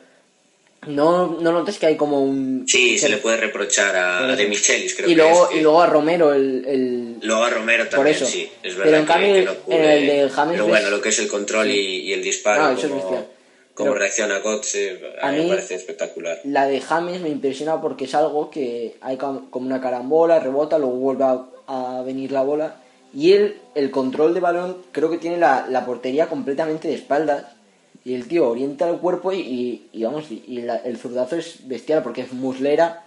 no, 0.86 1.38
no 1.40 1.52
notas 1.52 1.78
que 1.78 1.86
hay 1.86 1.96
como 1.96 2.20
un... 2.20 2.64
Sí, 2.66 2.98
se 2.98 3.08
le 3.08 3.18
puede 3.18 3.36
reprochar 3.36 3.94
a, 3.94 4.18
a 4.32 4.36
De 4.36 4.46
Michelis, 4.46 4.94
creo 4.96 5.08
y 5.08 5.14
luego, 5.14 5.48
que 5.48 5.54
es, 5.54 5.60
Y 5.60 5.62
luego 5.62 5.82
a 5.82 5.86
Romero, 5.86 6.32
el... 6.34 6.64
el... 6.66 7.16
Luego 7.22 7.44
a 7.44 7.50
Romero 7.50 7.88
también, 7.88 7.98
Por 7.98 8.08
eso. 8.08 8.26
sí. 8.26 8.50
Es 8.62 8.74
verdad 8.74 8.84
pero 8.84 8.96
en 8.98 9.06
cambio, 9.06 9.34
que 9.34 9.44
no 9.44 9.76
en 9.76 9.84
el 9.84 10.06
de 10.06 10.28
James... 10.28 10.52
Pero 10.54 10.66
bueno, 10.66 10.90
lo 10.90 11.00
que 11.00 11.10
es 11.10 11.18
el 11.20 11.28
control 11.28 11.66
sí. 11.66 11.72
y, 11.72 11.96
y, 12.08 12.12
el 12.12 12.22
disparo, 12.22 12.64
ah, 12.64 12.76
como, 12.80 13.26
como 13.74 13.94
reacciona 13.94 14.40
Götze, 14.40 15.00
a, 15.20 15.28
a 15.28 15.32
mí 15.32 15.42
me 15.42 15.48
parece 15.48 15.76
espectacular. 15.76 16.40
La 16.44 16.66
de 16.66 16.80
James 16.80 17.20
me 17.20 17.28
impresiona 17.28 17.80
porque 17.80 18.06
es 18.06 18.14
algo 18.14 18.50
que 18.50 18.96
hay 19.00 19.16
como 19.16 19.48
una 19.52 19.80
carambola, 19.80 20.40
rebota, 20.40 20.78
luego 20.78 20.94
vuelve 20.94 21.24
a, 21.24 21.44
a 21.68 22.02
venir 22.02 22.32
la 22.32 22.42
bola... 22.42 22.76
Y 23.14 23.32
él, 23.32 23.58
el 23.74 23.90
control 23.90 24.32
de 24.32 24.40
balón, 24.40 24.78
creo 24.90 25.10
que 25.10 25.18
tiene 25.18 25.36
la, 25.36 25.66
la 25.68 25.84
portería 25.84 26.28
completamente 26.28 26.88
de 26.88 26.94
espaldas 26.94 27.44
y 28.04 28.14
el 28.14 28.26
tío 28.26 28.48
orienta 28.48 28.88
el 28.88 28.98
cuerpo 28.98 29.32
y, 29.32 29.38
y, 29.40 29.88
y 29.92 30.02
vamos, 30.04 30.24
y, 30.30 30.60
la, 30.62 30.76
el 30.76 30.96
zurdazo 30.98 31.36
es 31.36 31.66
bestial 31.68 32.02
porque 32.02 32.22
es 32.22 32.32
muslera 32.32 33.04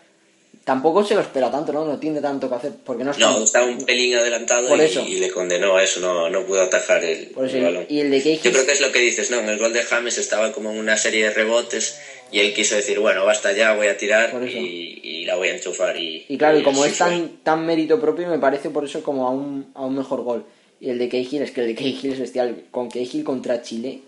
tampoco 0.64 1.04
se 1.04 1.14
lo 1.14 1.22
espera 1.22 1.52
tanto, 1.52 1.72
¿no? 1.72 1.86
No 1.86 2.00
tiene 2.00 2.22
tanto 2.22 2.50
que 2.50 2.56
hacer, 2.56 2.72
porque 2.84 3.04
no 3.04 3.12
está... 3.12 3.30
No, 3.30 3.38
un 3.68 3.86
pelín 3.86 4.16
adelantado 4.16 4.68
Por 4.68 4.80
y, 4.80 4.84
eso. 4.86 5.06
y 5.08 5.20
le 5.20 5.30
condenó 5.30 5.78
a 5.78 5.84
eso, 5.84 6.00
no, 6.00 6.28
no 6.30 6.44
pudo 6.46 6.62
atajar 6.64 7.04
el, 7.04 7.28
Por 7.28 7.46
eso, 7.46 7.58
el 7.58 7.64
balón. 7.66 7.86
y 7.88 8.00
el 8.00 8.10
de 8.10 8.20
Cahill 8.24 8.40
Yo 8.42 8.52
creo 8.52 8.66
que 8.66 8.72
es 8.72 8.82
lo 8.82 8.92
que 8.92 9.00
dices, 9.00 9.30
¿no? 9.30 9.38
En 9.38 9.50
el 9.50 9.60
gol 9.60 9.74
de 9.74 9.84
James 9.84 10.18
estaba 10.18 10.52
como 10.54 10.72
en 10.72 10.80
una 10.80 10.98
serie 10.98 11.26
de 11.26 11.30
rebotes 11.36 12.00
y 12.32 12.40
él 12.40 12.52
quiso 12.56 12.76
decir, 12.76 13.00
bueno, 13.00 13.24
basta 13.26 13.52
ya, 13.52 13.76
voy 13.76 13.88
a 13.88 13.98
tirar 13.98 14.32
y, 14.44 15.02
y 15.04 15.26
la 15.26 15.36
voy 15.36 15.50
a 15.50 15.56
enchufar. 15.56 15.98
Y, 15.98 16.26
Y 16.28 16.38
claro, 16.40 16.58
y 16.58 16.64
como 16.64 16.84
es 16.84 16.94
fue. 16.98 17.10
tan, 17.10 17.30
tan 17.44 17.64
mérito 17.64 18.00
propio, 18.02 18.28
me 18.28 18.40
parece 18.40 18.72
por 18.72 18.86
eso 18.86 19.04
como 19.04 19.28
a 19.28 19.30
un, 19.30 19.68
a 19.76 19.86
un 19.86 19.96
mejor 19.96 20.24
gol. 20.24 20.46
Y 20.82 20.90
el 20.90 20.98
de 20.98 21.10
Cahill, 21.10 21.44
es 21.44 21.52
que 21.52 21.62
el 21.62 21.68
de 21.68 21.76
Cahill 21.76 22.14
es 22.14 22.20
bestial. 22.20 22.64
Con 22.72 22.90
Cahill 22.90 23.24
contra 23.24 23.62
Chile, 23.62 24.00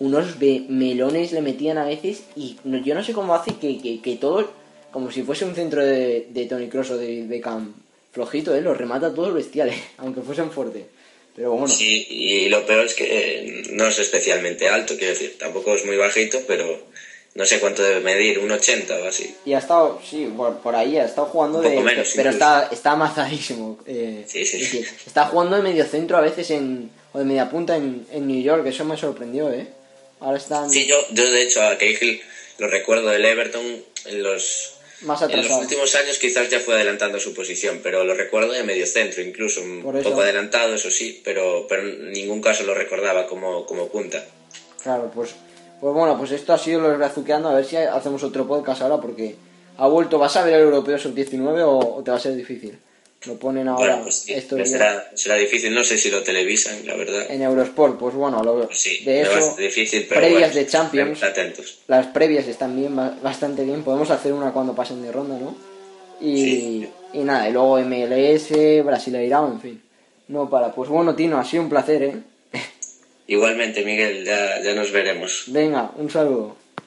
unos 0.00 0.38
melones 0.40 1.32
le 1.32 1.40
metían 1.40 1.78
a 1.78 1.84
veces 1.84 2.22
y 2.36 2.56
no- 2.64 2.78
yo 2.78 2.94
no 2.94 3.04
sé 3.04 3.12
cómo 3.12 3.34
hace 3.34 3.54
que, 3.56 3.80
que, 3.80 4.00
que 4.00 4.16
todo, 4.16 4.50
como 4.90 5.10
si 5.10 5.22
fuese 5.22 5.44
un 5.44 5.54
centro 5.54 5.84
de, 5.84 6.26
de 6.30 6.46
Tony 6.46 6.68
Cross 6.68 6.90
o 6.92 6.96
de 6.98 7.22
Beckham 7.26 7.74
flojito, 8.12 8.54
¿eh? 8.54 8.60
los 8.60 8.76
remata 8.76 9.12
todos 9.14 9.32
bestiales, 9.34 9.76
aunque 9.98 10.20
fuesen 10.22 10.50
fuertes. 10.50 10.84
Pero 11.36 11.50
bueno, 11.50 11.66
Sí, 11.68 12.06
y 12.08 12.48
lo 12.48 12.64
peor 12.64 12.86
es 12.86 12.94
que 12.94 13.04
eh, 13.48 13.62
no 13.72 13.88
es 13.88 13.98
especialmente 13.98 14.68
alto, 14.68 14.94
quiero 14.96 15.14
decir, 15.14 15.36
tampoco 15.38 15.74
es 15.74 15.84
muy 15.84 15.96
bajito, 15.96 16.38
pero 16.46 16.64
no 17.34 17.44
sé 17.44 17.58
cuánto 17.58 17.82
debe 17.82 17.98
medir, 18.00 18.38
un 18.38 18.52
80 18.52 18.94
o 19.02 19.08
así. 19.08 19.34
y 19.44 19.52
ha 19.54 19.58
estado, 19.58 20.00
sí, 20.08 20.32
por, 20.36 20.58
por 20.58 20.76
ahí, 20.76 20.96
ha 20.96 21.04
estado 21.06 21.26
jugando 21.26 21.58
Un 21.58 21.64
de... 21.64 21.80
menos, 21.80 22.12
pero 22.14 22.30
incluso. 22.30 22.30
está, 22.30 22.68
está 22.72 22.92
amazadísimo. 22.92 23.78
eh, 23.86 24.24
Sí, 24.28 24.44
sí. 24.46 24.58
es 24.58 24.62
decir, 24.72 24.88
está 25.06 25.24
jugando 25.26 25.56
de 25.56 25.62
medio 25.62 25.84
centro 25.86 26.16
a 26.16 26.20
veces 26.20 26.48
en, 26.52 26.88
o 27.12 27.18
de 27.18 27.24
media 27.24 27.50
punta 27.50 27.76
en, 27.76 28.06
en 28.12 28.28
New 28.28 28.40
York, 28.40 28.64
eso 28.66 28.84
me 28.84 28.96
sorprendió, 28.96 29.50
¿eh? 29.52 29.66
Ahora 30.20 30.38
están 30.38 30.70
Sí, 30.70 30.86
yo, 30.86 30.96
yo 31.12 31.30
de 31.30 31.42
hecho 31.42 31.62
a 31.62 31.76
Cahill 31.76 32.22
lo 32.58 32.68
recuerdo 32.68 33.08
del 33.08 33.24
Everton 33.24 33.62
en 34.06 34.22
los, 34.22 34.74
más 35.02 35.22
en 35.22 35.36
los 35.36 35.50
últimos 35.50 35.94
años 35.96 36.18
quizás 36.18 36.48
ya 36.50 36.60
fue 36.60 36.74
adelantando 36.74 37.18
su 37.18 37.34
posición, 37.34 37.80
pero 37.82 38.04
lo 38.04 38.14
recuerdo 38.14 38.52
de 38.52 38.62
medio 38.62 38.86
centro 38.86 39.22
incluso, 39.22 39.60
un 39.62 39.82
poco 39.82 40.20
adelantado, 40.20 40.74
eso 40.74 40.90
sí, 40.90 41.20
pero, 41.24 41.66
pero 41.68 41.82
en 41.82 42.12
ningún 42.12 42.40
caso 42.40 42.62
lo 42.64 42.74
recordaba 42.74 43.26
como, 43.26 43.66
como 43.66 43.88
punta. 43.88 44.24
Claro, 44.82 45.10
pues, 45.14 45.30
pues 45.80 45.94
bueno, 45.94 46.16
pues 46.18 46.30
esto 46.30 46.52
ha 46.52 46.58
sido 46.58 46.80
los 46.80 46.96
brazuqueando. 46.98 47.48
A 47.48 47.54
ver 47.54 47.64
si 47.64 47.76
hacemos 47.76 48.22
otro 48.22 48.46
podcast 48.46 48.82
ahora 48.82 48.98
porque 48.98 49.34
ha 49.78 49.88
vuelto. 49.88 50.18
¿Vas 50.18 50.36
a 50.36 50.44
ver 50.44 50.54
el 50.54 50.62
europeo 50.62 50.98
sub-19 50.98 51.62
o, 51.62 51.96
o 51.96 52.02
te 52.02 52.10
va 52.10 52.18
a 52.18 52.20
ser 52.20 52.36
difícil? 52.36 52.78
Lo 53.26 53.36
ponen 53.36 53.68
ahora 53.68 53.86
Bueno, 53.96 54.02
pues 54.04 54.16
sí, 54.16 54.32
estos 54.34 54.68
será, 54.68 55.10
será 55.14 55.36
difícil, 55.36 55.74
no 55.74 55.82
sé 55.84 55.96
si 55.98 56.10
lo 56.10 56.22
televisan, 56.22 56.86
la 56.86 56.94
verdad. 56.94 57.30
en 57.30 57.42
Eurosport. 57.42 57.98
Pues 57.98 58.14
bueno, 58.14 58.42
lo, 58.42 58.66
Pues 58.66 58.78
sí, 58.78 59.02
de 59.04 59.22
eso, 59.22 59.40
ser 59.54 59.64
difícil, 59.64 60.06
pero 60.08 60.20
previas 60.20 60.40
bueno, 60.52 60.54
de 60.54 60.66
Champions, 60.66 61.22
atentos. 61.22 61.78
las 61.86 62.06
previas 62.08 62.46
están 62.46 62.76
bien, 62.76 62.94
ba- 62.94 63.16
bastante 63.22 63.64
bien. 63.64 63.82
Podemos 63.82 64.10
hacer 64.10 64.32
una 64.32 64.52
cuando 64.52 64.74
pasen 64.74 65.02
de 65.02 65.10
ronda, 65.12 65.38
¿no? 65.38 65.56
Y, 66.20 66.36
Sí. 66.44 66.88
y 67.14 67.18
nada, 67.20 67.48
y 67.48 67.52
luego 67.52 67.78
MLS, 67.78 68.82
Brasileirao, 68.84 69.48
en 69.52 69.60
fin. 69.60 69.82
No 70.28 70.48
para. 70.50 70.72
Pues 70.72 70.88
bueno, 70.90 71.14
Tino, 71.14 71.38
ha 71.38 71.44
sido 71.44 71.62
un 71.64 71.68
placer, 71.68 72.02
¿eh? 72.02 72.16
Igualmente, 73.26 73.84
Miguel, 73.84 74.24
ya, 74.24 74.60
ya 74.62 74.74
nos 74.74 74.92
veremos. 74.92 75.44
Venga, 75.48 75.90
un 75.96 76.10
saludo. 76.10 76.56